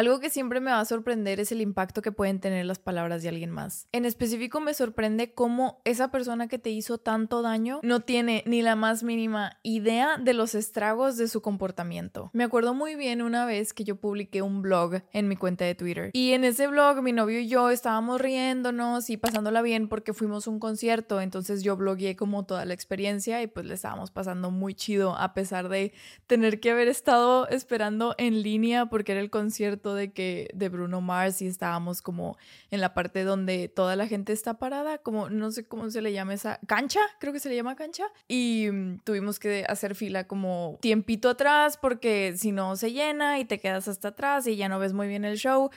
Algo 0.00 0.18
que 0.18 0.30
siempre 0.30 0.60
me 0.60 0.70
va 0.70 0.80
a 0.80 0.84
sorprender 0.86 1.40
es 1.40 1.52
el 1.52 1.60
impacto 1.60 2.00
que 2.00 2.10
pueden 2.10 2.40
tener 2.40 2.64
las 2.64 2.78
palabras 2.78 3.22
de 3.22 3.28
alguien 3.28 3.50
más. 3.50 3.86
En 3.92 4.06
específico 4.06 4.58
me 4.58 4.72
sorprende 4.72 5.34
cómo 5.34 5.82
esa 5.84 6.10
persona 6.10 6.48
que 6.48 6.58
te 6.58 6.70
hizo 6.70 6.96
tanto 6.96 7.42
daño 7.42 7.80
no 7.82 8.00
tiene 8.00 8.42
ni 8.46 8.62
la 8.62 8.76
más 8.76 9.02
mínima 9.02 9.58
idea 9.62 10.16
de 10.16 10.32
los 10.32 10.54
estragos 10.54 11.18
de 11.18 11.28
su 11.28 11.42
comportamiento. 11.42 12.30
Me 12.32 12.44
acuerdo 12.44 12.72
muy 12.72 12.94
bien 12.94 13.20
una 13.20 13.44
vez 13.44 13.74
que 13.74 13.84
yo 13.84 13.96
publiqué 13.96 14.40
un 14.40 14.62
blog 14.62 15.02
en 15.12 15.28
mi 15.28 15.36
cuenta 15.36 15.66
de 15.66 15.74
Twitter 15.74 16.08
y 16.14 16.32
en 16.32 16.44
ese 16.44 16.66
blog 16.66 17.02
mi 17.02 17.12
novio 17.12 17.38
y 17.38 17.48
yo 17.48 17.68
estábamos 17.68 18.22
riéndonos 18.22 19.10
y 19.10 19.18
pasándola 19.18 19.60
bien 19.60 19.86
porque 19.86 20.14
fuimos 20.14 20.46
a 20.46 20.50
un 20.50 20.60
concierto, 20.60 21.20
entonces 21.20 21.62
yo 21.62 21.76
blogueé 21.76 22.16
como 22.16 22.46
toda 22.46 22.64
la 22.64 22.72
experiencia 22.72 23.42
y 23.42 23.48
pues 23.48 23.66
le 23.66 23.74
estábamos 23.74 24.10
pasando 24.10 24.50
muy 24.50 24.72
chido 24.72 25.14
a 25.14 25.34
pesar 25.34 25.68
de 25.68 25.92
tener 26.26 26.58
que 26.58 26.70
haber 26.70 26.88
estado 26.88 27.46
esperando 27.48 28.14
en 28.16 28.42
línea 28.42 28.86
porque 28.86 29.12
era 29.12 29.20
el 29.20 29.28
concierto 29.28 29.89
de 29.94 30.12
que 30.12 30.48
de 30.54 30.68
Bruno 30.68 31.00
Mars 31.00 31.42
y 31.42 31.46
estábamos 31.46 32.02
como 32.02 32.36
en 32.70 32.80
la 32.80 32.94
parte 32.94 33.24
donde 33.24 33.68
toda 33.68 33.96
la 33.96 34.06
gente 34.06 34.32
está 34.32 34.54
parada, 34.54 34.98
como 34.98 35.30
no 35.30 35.50
sé 35.50 35.66
cómo 35.66 35.90
se 35.90 36.02
le 36.02 36.12
llama 36.12 36.34
esa 36.34 36.58
cancha, 36.66 37.00
creo 37.18 37.32
que 37.32 37.40
se 37.40 37.48
le 37.48 37.56
llama 37.56 37.76
cancha 37.76 38.04
y 38.28 38.68
mm, 38.70 39.00
tuvimos 39.04 39.38
que 39.38 39.64
hacer 39.68 39.94
fila 39.94 40.26
como 40.26 40.78
tiempito 40.80 41.28
atrás 41.28 41.76
porque 41.76 42.34
si 42.36 42.52
no 42.52 42.76
se 42.76 42.92
llena 42.92 43.38
y 43.38 43.44
te 43.44 43.58
quedas 43.58 43.88
hasta 43.88 44.08
atrás 44.08 44.46
y 44.46 44.56
ya 44.56 44.68
no 44.68 44.78
ves 44.78 44.92
muy 44.92 45.08
bien 45.08 45.24
el 45.24 45.36
show. 45.36 45.70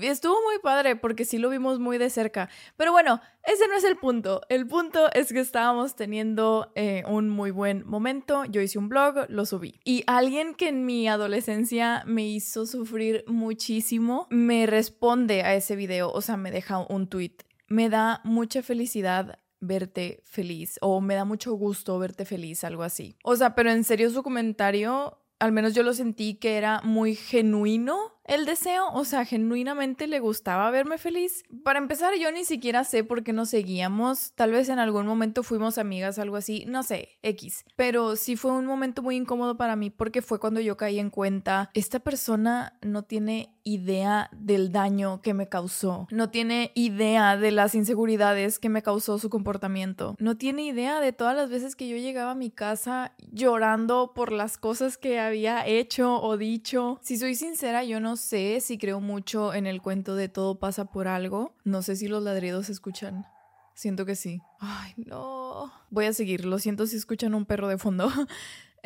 Estuvo 0.00 0.34
muy 0.42 0.58
padre 0.62 0.96
porque 0.96 1.24
sí 1.24 1.38
lo 1.38 1.50
vimos 1.50 1.78
muy 1.78 1.98
de 1.98 2.10
cerca. 2.10 2.48
Pero 2.76 2.92
bueno, 2.92 3.20
ese 3.44 3.68
no 3.68 3.76
es 3.76 3.84
el 3.84 3.96
punto. 3.96 4.40
El 4.48 4.66
punto 4.66 5.12
es 5.12 5.32
que 5.32 5.40
estábamos 5.40 5.94
teniendo 5.94 6.72
eh, 6.74 7.02
un 7.06 7.28
muy 7.28 7.50
buen 7.50 7.86
momento. 7.86 8.44
Yo 8.46 8.60
hice 8.60 8.78
un 8.78 8.88
blog, 8.88 9.26
lo 9.28 9.44
subí. 9.46 9.80
Y 9.84 10.04
alguien 10.06 10.54
que 10.54 10.68
en 10.68 10.86
mi 10.86 11.08
adolescencia 11.08 12.02
me 12.06 12.26
hizo 12.26 12.66
sufrir 12.66 13.24
muchísimo 13.26 14.26
me 14.30 14.66
responde 14.66 15.42
a 15.42 15.54
ese 15.54 15.76
video. 15.76 16.10
O 16.10 16.20
sea, 16.20 16.36
me 16.36 16.50
deja 16.50 16.78
un 16.78 17.08
tweet. 17.08 17.36
Me 17.68 17.88
da 17.88 18.20
mucha 18.24 18.62
felicidad 18.62 19.38
verte 19.60 20.22
feliz 20.24 20.78
o 20.80 21.00
me 21.00 21.14
da 21.14 21.24
mucho 21.24 21.54
gusto 21.54 21.98
verte 21.98 22.24
feliz, 22.24 22.64
algo 22.64 22.82
así. 22.82 23.16
O 23.22 23.36
sea, 23.36 23.54
pero 23.54 23.70
en 23.70 23.84
serio 23.84 24.10
su 24.10 24.22
comentario, 24.22 25.18
al 25.38 25.52
menos 25.52 25.74
yo 25.74 25.82
lo 25.82 25.92
sentí 25.92 26.34
que 26.34 26.56
era 26.56 26.80
muy 26.82 27.14
genuino 27.14 28.14
el 28.24 28.46
deseo, 28.46 28.90
o 28.92 29.04
sea, 29.04 29.24
genuinamente 29.24 30.06
le 30.06 30.18
gustaba 30.18 30.70
verme 30.70 30.98
feliz. 30.98 31.44
Para 31.62 31.78
empezar, 31.78 32.14
yo 32.18 32.32
ni 32.32 32.44
siquiera 32.44 32.84
sé 32.84 33.04
por 33.04 33.22
qué 33.22 33.32
nos 33.32 33.50
seguíamos. 33.50 34.32
Tal 34.32 34.52
vez 34.52 34.68
en 34.68 34.78
algún 34.78 35.06
momento 35.06 35.42
fuimos 35.42 35.78
amigas, 35.78 36.18
algo 36.18 36.36
así, 36.36 36.64
no 36.66 36.82
sé, 36.82 37.10
X. 37.22 37.64
Pero 37.76 38.16
sí 38.16 38.36
fue 38.36 38.52
un 38.52 38.66
momento 38.66 39.02
muy 39.02 39.16
incómodo 39.16 39.56
para 39.56 39.76
mí 39.76 39.90
porque 39.90 40.22
fue 40.22 40.40
cuando 40.40 40.60
yo 40.60 40.76
caí 40.76 40.98
en 40.98 41.10
cuenta, 41.10 41.70
esta 41.74 42.00
persona 42.00 42.78
no 42.82 43.04
tiene 43.04 43.54
idea 43.64 44.28
del 44.32 44.72
daño 44.72 45.20
que 45.22 45.34
me 45.34 45.48
causó. 45.48 46.06
No 46.10 46.30
tiene 46.30 46.70
idea 46.74 47.36
de 47.36 47.50
las 47.50 47.74
inseguridades 47.74 48.58
que 48.58 48.68
me 48.68 48.82
causó 48.82 49.18
su 49.18 49.30
comportamiento. 49.30 50.14
No 50.18 50.36
tiene 50.36 50.64
idea 50.64 51.00
de 51.00 51.12
todas 51.12 51.34
las 51.34 51.50
veces 51.50 51.74
que 51.74 51.88
yo 51.88 51.96
llegaba 51.96 52.32
a 52.32 52.36
mi 52.36 52.50
casa 52.50 53.14
llorando 53.32 54.12
por 54.14 54.32
las 54.32 54.58
cosas 54.58 54.98
que 54.98 55.18
había 55.18 55.66
hecho 55.66 56.20
o 56.22 56.36
dicho. 56.36 56.98
Si 57.02 57.16
soy 57.16 57.34
sincera, 57.34 57.84
yo 57.84 58.00
no 58.00 58.13
sé 58.16 58.60
si 58.60 58.78
creo 58.78 59.00
mucho 59.00 59.54
en 59.54 59.66
el 59.66 59.82
cuento 59.82 60.14
de 60.14 60.28
todo 60.28 60.58
pasa 60.58 60.86
por 60.86 61.08
algo. 61.08 61.54
No 61.64 61.82
sé 61.82 61.96
si 61.96 62.08
los 62.08 62.22
ladridos 62.22 62.66
se 62.66 62.72
escuchan. 62.72 63.26
Siento 63.74 64.06
que 64.06 64.14
sí. 64.14 64.40
Ay, 64.60 64.92
no. 64.96 65.72
Voy 65.90 66.06
a 66.06 66.12
seguir. 66.12 66.44
Lo 66.44 66.58
siento 66.58 66.86
si 66.86 66.96
escuchan 66.96 67.34
un 67.34 67.44
perro 67.44 67.68
de 67.68 67.78
fondo. 67.78 68.08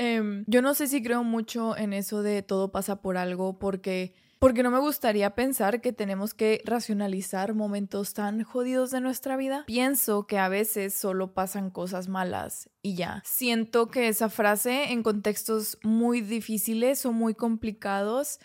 Em, 0.01 0.45
yo 0.47 0.63
no 0.63 0.75
sé 0.75 0.87
si 0.87 1.03
creo 1.03 1.25
mucho 1.25 1.77
en 1.77 1.93
eso 1.93 2.23
de 2.23 2.43
todo 2.43 2.71
pasa 2.71 3.03
por 3.03 3.17
algo 3.17 3.59
porque 3.59 4.15
porque 4.39 4.63
no 4.63 4.71
me 4.71 4.79
gustaría 4.79 5.35
pensar 5.35 5.81
que 5.81 5.93
tenemos 5.93 6.33
que 6.33 6.63
racionalizar 6.65 7.55
momentos 7.55 8.15
tan 8.15 8.45
jodidos 8.45 8.93
de 8.93 9.01
nuestra 9.01 9.37
vida. 9.37 9.65
Pienso 9.67 10.27
que 10.29 10.39
a 10.39 10.49
veces 10.49 10.95
solo 10.95 11.35
pasan 11.35 11.71
cosas 11.71 12.07
malas 12.09 12.71
y 12.81 12.95
ya. 12.95 13.23
Siento 13.25 13.89
que 13.89 14.07
esa 14.07 14.29
frase 14.29 14.93
en 14.93 15.03
contextos 15.03 15.79
muy 15.83 16.21
difíciles 16.21 17.05
o 17.05 17.13
muy 17.13 17.35
complicados 17.35 18.39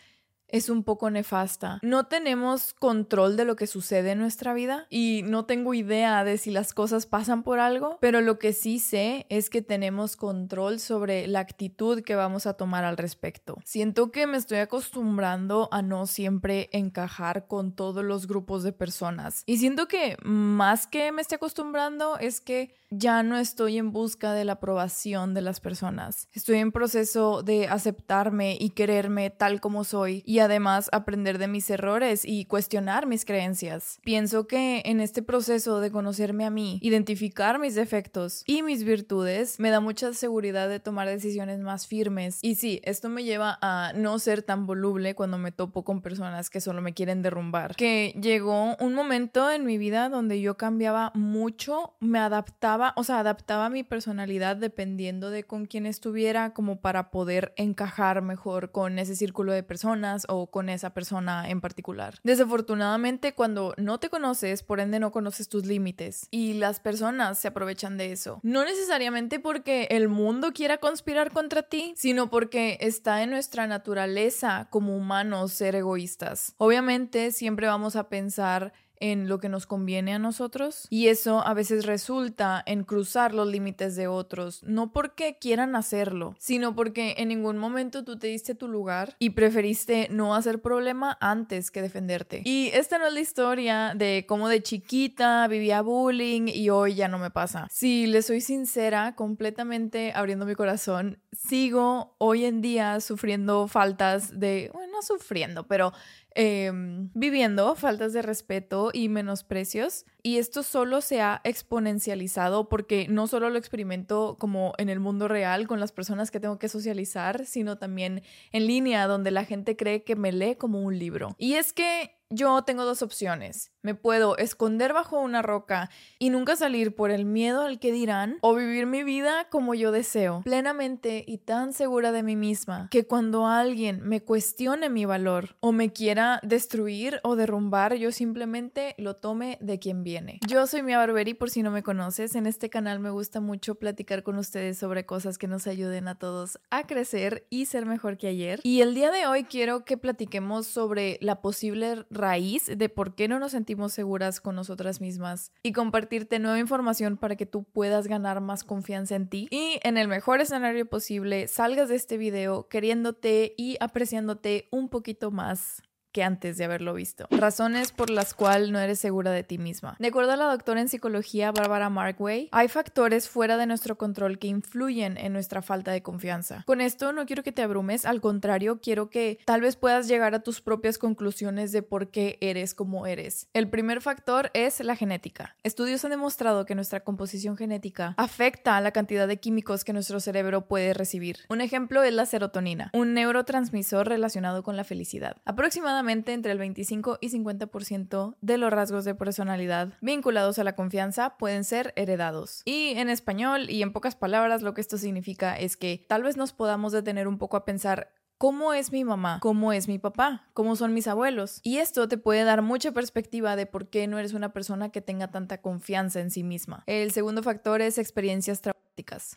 es 0.53 0.69
un 0.69 0.83
poco 0.83 1.09
nefasta. 1.09 1.79
No 1.81 2.05
tenemos 2.05 2.73
control 2.75 3.35
de 3.35 3.43
lo 3.43 3.55
que 3.55 3.65
sucede 3.65 4.11
en 4.11 4.19
nuestra 4.19 4.53
vida 4.53 4.85
y 4.89 5.23
no 5.25 5.45
tengo 5.45 5.73
idea 5.73 6.23
de 6.23 6.37
si 6.37 6.51
las 6.51 6.73
cosas 6.75 7.07
pasan 7.07 7.41
por 7.41 7.59
algo, 7.59 7.97
pero 7.99 8.21
lo 8.21 8.37
que 8.37 8.53
sí 8.53 8.77
sé 8.77 9.25
es 9.29 9.49
que 9.49 9.63
tenemos 9.63 10.15
control 10.15 10.79
sobre 10.79 11.25
la 11.25 11.39
actitud 11.39 12.03
que 12.03 12.15
vamos 12.15 12.45
a 12.45 12.53
tomar 12.53 12.83
al 12.83 12.97
respecto. 12.97 13.57
Siento 13.65 14.11
que 14.11 14.27
me 14.27 14.37
estoy 14.37 14.59
acostumbrando 14.59 15.69
a 15.71 15.81
no 15.81 16.05
siempre 16.05 16.69
encajar 16.71 17.47
con 17.47 17.75
todos 17.75 18.05
los 18.05 18.27
grupos 18.27 18.61
de 18.61 18.73
personas 18.73 19.43
y 19.47 19.57
siento 19.57 19.87
que 19.87 20.17
más 20.21 20.85
que 20.85 21.11
me 21.11 21.23
esté 21.23 21.35
acostumbrando 21.35 22.19
es 22.19 22.41
que 22.41 22.75
ya 22.97 23.23
no 23.23 23.37
estoy 23.37 23.77
en 23.77 23.91
busca 23.91 24.33
de 24.33 24.45
la 24.45 24.53
aprobación 24.53 25.33
de 25.33 25.41
las 25.41 25.59
personas. 25.59 26.27
Estoy 26.33 26.57
en 26.57 26.71
proceso 26.71 27.43
de 27.43 27.67
aceptarme 27.67 28.57
y 28.59 28.69
quererme 28.71 29.29
tal 29.29 29.61
como 29.61 29.83
soy 29.83 30.23
y 30.25 30.39
además 30.39 30.89
aprender 30.91 31.37
de 31.37 31.47
mis 31.47 31.69
errores 31.69 32.23
y 32.25 32.45
cuestionar 32.45 33.07
mis 33.07 33.25
creencias. 33.25 33.99
Pienso 34.03 34.47
que 34.47 34.81
en 34.85 34.99
este 34.99 35.21
proceso 35.21 35.79
de 35.79 35.91
conocerme 35.91 36.45
a 36.45 36.49
mí, 36.49 36.79
identificar 36.81 37.59
mis 37.59 37.75
defectos 37.75 38.43
y 38.45 38.63
mis 38.63 38.83
virtudes, 38.83 39.59
me 39.59 39.69
da 39.69 39.79
mucha 39.79 40.13
seguridad 40.13 40.69
de 40.69 40.79
tomar 40.79 41.07
decisiones 41.07 41.59
más 41.59 41.87
firmes. 41.87 42.39
Y 42.41 42.55
sí, 42.55 42.81
esto 42.83 43.09
me 43.09 43.23
lleva 43.23 43.57
a 43.61 43.93
no 43.95 44.19
ser 44.19 44.43
tan 44.43 44.65
voluble 44.65 45.15
cuando 45.15 45.37
me 45.37 45.51
topo 45.51 45.83
con 45.83 46.01
personas 46.01 46.49
que 46.49 46.61
solo 46.61 46.81
me 46.81 46.93
quieren 46.93 47.21
derrumbar. 47.21 47.75
Que 47.75 48.13
llegó 48.21 48.75
un 48.79 48.93
momento 48.93 49.51
en 49.51 49.65
mi 49.65 49.77
vida 49.77 50.09
donde 50.09 50.41
yo 50.41 50.57
cambiaba 50.57 51.11
mucho, 51.13 51.95
me 51.99 52.19
adaptaba, 52.19 52.82
o 52.95 53.03
sea, 53.03 53.19
adaptaba 53.19 53.69
mi 53.69 53.83
personalidad 53.83 54.57
dependiendo 54.57 55.29
de 55.29 55.43
con 55.43 55.65
quién 55.65 55.85
estuviera 55.85 56.53
como 56.53 56.81
para 56.81 57.09
poder 57.09 57.53
encajar 57.55 58.21
mejor 58.21 58.71
con 58.71 58.99
ese 58.99 59.15
círculo 59.15 59.53
de 59.53 59.63
personas 59.63 60.25
o 60.27 60.47
con 60.47 60.69
esa 60.69 60.93
persona 60.93 61.49
en 61.49 61.61
particular. 61.61 62.19
Desafortunadamente, 62.23 63.33
cuando 63.33 63.73
no 63.77 63.99
te 63.99 64.09
conoces, 64.09 64.63
por 64.63 64.79
ende 64.79 64.99
no 64.99 65.11
conoces 65.11 65.49
tus 65.49 65.65
límites 65.65 66.27
y 66.31 66.53
las 66.53 66.79
personas 66.79 67.39
se 67.39 67.47
aprovechan 67.47 67.97
de 67.97 68.11
eso. 68.11 68.39
No 68.43 68.65
necesariamente 68.65 69.39
porque 69.39 69.87
el 69.91 70.09
mundo 70.09 70.51
quiera 70.53 70.77
conspirar 70.77 71.31
contra 71.31 71.63
ti, 71.63 71.93
sino 71.95 72.29
porque 72.29 72.77
está 72.81 73.23
en 73.23 73.29
nuestra 73.29 73.67
naturaleza 73.67 74.67
como 74.69 74.95
humanos 74.95 75.53
ser 75.53 75.75
egoístas. 75.75 76.55
Obviamente 76.57 77.31
siempre 77.31 77.67
vamos 77.67 77.95
a 77.95 78.09
pensar 78.09 78.73
en 78.99 79.27
lo 79.27 79.39
que 79.39 79.49
nos 79.49 79.65
conviene 79.65 80.13
a 80.13 80.19
nosotros 80.19 80.87
y 80.89 81.07
eso 81.07 81.45
a 81.45 81.53
veces 81.53 81.85
resulta 81.85 82.63
en 82.65 82.83
cruzar 82.83 83.33
los 83.33 83.47
límites 83.47 83.95
de 83.95 84.07
otros, 84.07 84.63
no 84.63 84.91
porque 84.91 85.37
quieran 85.39 85.75
hacerlo, 85.75 86.35
sino 86.39 86.75
porque 86.75 87.15
en 87.17 87.29
ningún 87.29 87.57
momento 87.57 88.03
tú 88.03 88.17
te 88.17 88.27
diste 88.27 88.55
tu 88.55 88.67
lugar 88.67 89.15
y 89.19 89.31
preferiste 89.31 90.07
no 90.09 90.35
hacer 90.35 90.61
problema 90.61 91.17
antes 91.21 91.71
que 91.71 91.81
defenderte. 91.81 92.41
Y 92.45 92.69
esta 92.73 92.97
no 92.97 93.07
es 93.07 93.13
la 93.13 93.19
historia 93.19 93.93
de 93.95 94.25
cómo 94.27 94.47
de 94.47 94.61
chiquita 94.61 95.47
vivía 95.47 95.81
bullying 95.81 96.47
y 96.47 96.69
hoy 96.69 96.95
ya 96.95 97.07
no 97.07 97.19
me 97.19 97.31
pasa. 97.31 97.67
Si 97.69 98.07
le 98.07 98.21
soy 98.21 98.41
sincera, 98.41 99.15
completamente 99.15 100.13
abriendo 100.15 100.45
mi 100.45 100.55
corazón, 100.55 101.19
sigo 101.31 102.15
hoy 102.17 102.45
en 102.45 102.61
día 102.61 102.99
sufriendo 103.01 103.67
faltas 103.67 104.39
de, 104.39 104.69
bueno, 104.73 104.93
no 104.93 105.01
sufriendo, 105.01 105.67
pero 105.67 105.93
Em, 106.35 107.11
viviendo 107.13 107.75
faltas 107.75 108.11
de 108.13 108.23
respeto 108.23 108.89
y 108.91 109.07
menosprecios. 109.07 110.05
Y 110.23 110.37
esto 110.37 110.63
solo 110.63 111.01
se 111.01 111.21
ha 111.21 111.41
exponencializado 111.43 112.69
porque 112.69 113.07
no 113.07 113.27
solo 113.27 113.49
lo 113.49 113.59
experimento 113.59 114.37
como 114.39 114.73
en 114.77 114.89
el 114.89 114.99
mundo 114.99 115.27
real 115.27 115.67
con 115.67 115.79
las 115.79 115.91
personas 115.91 116.31
que 116.31 116.39
tengo 116.39 116.57
que 116.57 116.69
socializar, 116.69 117.45
sino 117.45 117.77
también 117.77 118.23
en 118.51 118.65
línea 118.65 119.05
donde 119.05 119.31
la 119.31 119.45
gente 119.45 119.75
cree 119.75 120.03
que 120.03 120.15
me 120.15 120.31
lee 120.31 120.55
como 120.55 120.81
un 120.81 120.97
libro. 120.97 121.35
Y 121.37 121.53
es 121.53 121.71
que 121.71 122.15
yo 122.29 122.63
tengo 122.63 122.83
dos 122.85 123.01
opciones. 123.01 123.72
Me 123.85 123.95
puedo 123.95 124.37
esconder 124.37 124.93
bajo 124.93 125.19
una 125.19 125.41
roca 125.41 125.89
y 126.17 126.29
nunca 126.29 126.55
salir 126.55 126.95
por 126.95 127.11
el 127.11 127.25
miedo 127.25 127.63
al 127.63 127.79
que 127.79 127.91
dirán 127.91 128.37
o 128.39 128.55
vivir 128.55 128.85
mi 128.85 129.03
vida 129.03 129.49
como 129.49 129.73
yo 129.73 129.91
deseo, 129.91 130.39
plenamente 130.45 131.25
y 131.27 131.39
tan 131.39 131.73
segura 131.73 132.13
de 132.13 132.23
mí 132.23 132.37
misma 132.37 132.87
que 132.89 133.05
cuando 133.05 133.45
alguien 133.45 133.99
me 134.01 134.21
cuestione 134.21 134.89
mi 134.89 135.03
valor 135.03 135.57
o 135.59 135.73
me 135.73 135.91
quiera 135.91 136.39
destruir 136.43 137.19
o 137.23 137.35
derrumbar, 137.35 137.95
yo 137.95 138.13
simplemente 138.13 138.95
lo 138.97 139.17
tome 139.17 139.57
de 139.59 139.79
quien 139.79 140.01
viene. 140.05 140.39
Yo 140.47 140.65
soy 140.65 140.81
Mia 140.81 140.97
Barberi 140.97 141.33
por 141.33 141.49
si 141.49 141.61
no 141.61 141.69
me 141.69 141.83
conoces. 141.83 142.35
En 142.35 142.45
este 142.45 142.69
canal 142.69 143.01
me 143.01 143.09
gusta 143.09 143.41
mucho 143.41 143.75
platicar 143.75 144.23
con 144.23 144.37
ustedes 144.37 144.77
sobre 144.77 145.05
cosas 145.05 145.37
que 145.37 145.49
nos 145.49 145.67
ayuden 145.67 146.07
a 146.07 146.17
todos 146.17 146.57
a 146.69 146.87
crecer 146.87 147.47
y 147.49 147.65
ser 147.65 147.85
mejor 147.85 148.17
que 148.17 148.27
ayer. 148.27 148.61
Y 148.63 148.79
el 148.79 148.95
día 148.95 149.11
de 149.11 149.27
hoy 149.27 149.43
quiero 149.43 149.83
que 149.83 149.97
platiquemos 149.97 150.67
sobre 150.67 151.17
la 151.19 151.41
posible 151.41 152.05
raíz 152.09 152.71
de 152.73 152.87
por 152.87 153.15
qué 153.15 153.27
no 153.27 153.39
nos 153.39 153.51
sentimos 153.51 153.72
seguras 153.89 154.39
con 154.39 154.55
nosotras 154.55 155.01
mismas 155.01 155.51
y 155.63 155.73
compartirte 155.73 156.39
nueva 156.39 156.59
información 156.59 157.17
para 157.17 157.35
que 157.35 157.45
tú 157.45 157.63
puedas 157.63 158.07
ganar 158.07 158.41
más 158.41 158.63
confianza 158.63 159.15
en 159.15 159.27
ti 159.27 159.47
y 159.51 159.79
en 159.83 159.97
el 159.97 160.07
mejor 160.07 160.41
escenario 160.41 160.85
posible 160.85 161.47
salgas 161.47 161.89
de 161.89 161.95
este 161.95 162.17
video 162.17 162.67
queriéndote 162.67 163.53
y 163.57 163.77
apreciándote 163.79 164.67
un 164.71 164.89
poquito 164.89 165.31
más 165.31 165.81
que 166.13 166.23
antes 166.23 166.57
de 166.57 166.63
haberlo 166.63 166.93
visto. 166.93 167.27
Razones 167.31 167.91
por 167.91 168.09
las 168.09 168.33
cuales 168.33 168.69
no 168.69 168.79
eres 168.79 168.99
segura 168.99 169.31
de 169.31 169.43
ti 169.43 169.57
misma. 169.57 169.97
De 169.99 170.07
acuerdo 170.07 170.31
a 170.31 170.37
la 170.37 170.45
doctora 170.45 170.79
en 170.79 170.87
psicología 170.87 171.51
Barbara 171.51 171.89
Markway, 171.89 172.49
hay 172.51 172.67
factores 172.67 173.27
fuera 173.27 173.57
de 173.57 173.65
nuestro 173.65 173.97
control 173.97 174.39
que 174.39 174.47
influyen 174.47 175.17
en 175.17 175.33
nuestra 175.33 175.61
falta 175.61 175.91
de 175.91 176.03
confianza. 176.03 176.63
Con 176.65 176.79
esto 176.79 177.11
no 177.11 177.25
quiero 177.25 177.43
que 177.43 177.51
te 177.51 177.63
abrumes, 177.63 178.05
al 178.05 178.21
contrario, 178.21 178.79
quiero 178.81 179.09
que 179.09 179.39
tal 179.45 179.61
vez 179.61 179.75
puedas 179.75 180.07
llegar 180.07 180.35
a 180.35 180.43
tus 180.43 180.61
propias 180.61 180.97
conclusiones 180.97 181.71
de 181.71 181.81
por 181.81 182.11
qué 182.11 182.37
eres 182.39 182.75
como 182.75 183.07
eres. 183.07 183.47
El 183.53 183.67
primer 183.69 184.01
factor 184.01 184.51
es 184.53 184.79
la 184.79 184.95
genética. 184.95 185.55
Estudios 185.63 186.05
han 186.05 186.11
demostrado 186.11 186.65
que 186.65 186.75
nuestra 186.75 186.99
composición 186.99 187.57
genética 187.57 188.13
afecta 188.17 188.77
a 188.77 188.81
la 188.81 188.91
cantidad 188.91 189.27
de 189.27 189.39
químicos 189.39 189.83
que 189.83 189.93
nuestro 189.93 190.19
cerebro 190.19 190.67
puede 190.67 190.93
recibir. 190.93 191.37
Un 191.49 191.61
ejemplo 191.61 192.03
es 192.03 192.13
la 192.13 192.27
serotonina, 192.27 192.91
un 192.93 193.15
neurotransmisor 193.15 194.07
relacionado 194.07 194.61
con 194.61 194.77
la 194.77 194.83
felicidad. 194.83 195.37
Aproximadamente 195.45 196.02
entre 196.09 196.51
el 196.51 196.57
25 196.57 197.17
y 197.21 197.29
50% 197.29 198.35
de 198.41 198.57
los 198.57 198.71
rasgos 198.71 199.05
de 199.05 199.15
personalidad 199.15 199.93
vinculados 200.01 200.59
a 200.59 200.63
la 200.63 200.75
confianza 200.75 201.37
pueden 201.37 201.63
ser 201.63 201.93
heredados. 201.95 202.61
Y 202.65 202.93
en 202.97 203.09
español 203.09 203.69
y 203.69 203.81
en 203.81 203.93
pocas 203.93 204.15
palabras 204.15 204.61
lo 204.61 204.73
que 204.73 204.81
esto 204.81 204.97
significa 204.97 205.57
es 205.57 205.77
que 205.77 206.05
tal 206.07 206.23
vez 206.23 206.37
nos 206.37 206.53
podamos 206.53 206.91
detener 206.91 207.27
un 207.27 207.37
poco 207.37 207.57
a 207.57 207.65
pensar 207.65 208.11
¿Cómo 208.43 208.73
es 208.73 208.91
mi 208.91 209.05
mamá? 209.05 209.39
¿Cómo 209.41 209.71
es 209.71 209.87
mi 209.87 209.99
papá? 209.99 210.49
¿Cómo 210.53 210.75
son 210.75 210.93
mis 210.93 211.07
abuelos? 211.07 211.61
Y 211.63 211.77
esto 211.77 212.09
te 212.09 212.17
puede 212.17 212.43
dar 212.43 212.61
mucha 212.61 212.91
perspectiva 212.91 213.55
de 213.55 213.65
por 213.65 213.89
qué 213.89 214.05
no 214.05 214.19
eres 214.19 214.33
una 214.33 214.51
persona 214.51 214.89
que 214.89 214.99
tenga 214.99 215.31
tanta 215.31 215.61
confianza 215.61 216.19
en 216.19 216.29
sí 216.29 216.43
misma. 216.43 216.83
El 216.85 217.11
segundo 217.11 217.41
factor 217.41 217.79
es 217.79 217.97
experiencias 217.97 218.59
traumáticas, 218.59 218.72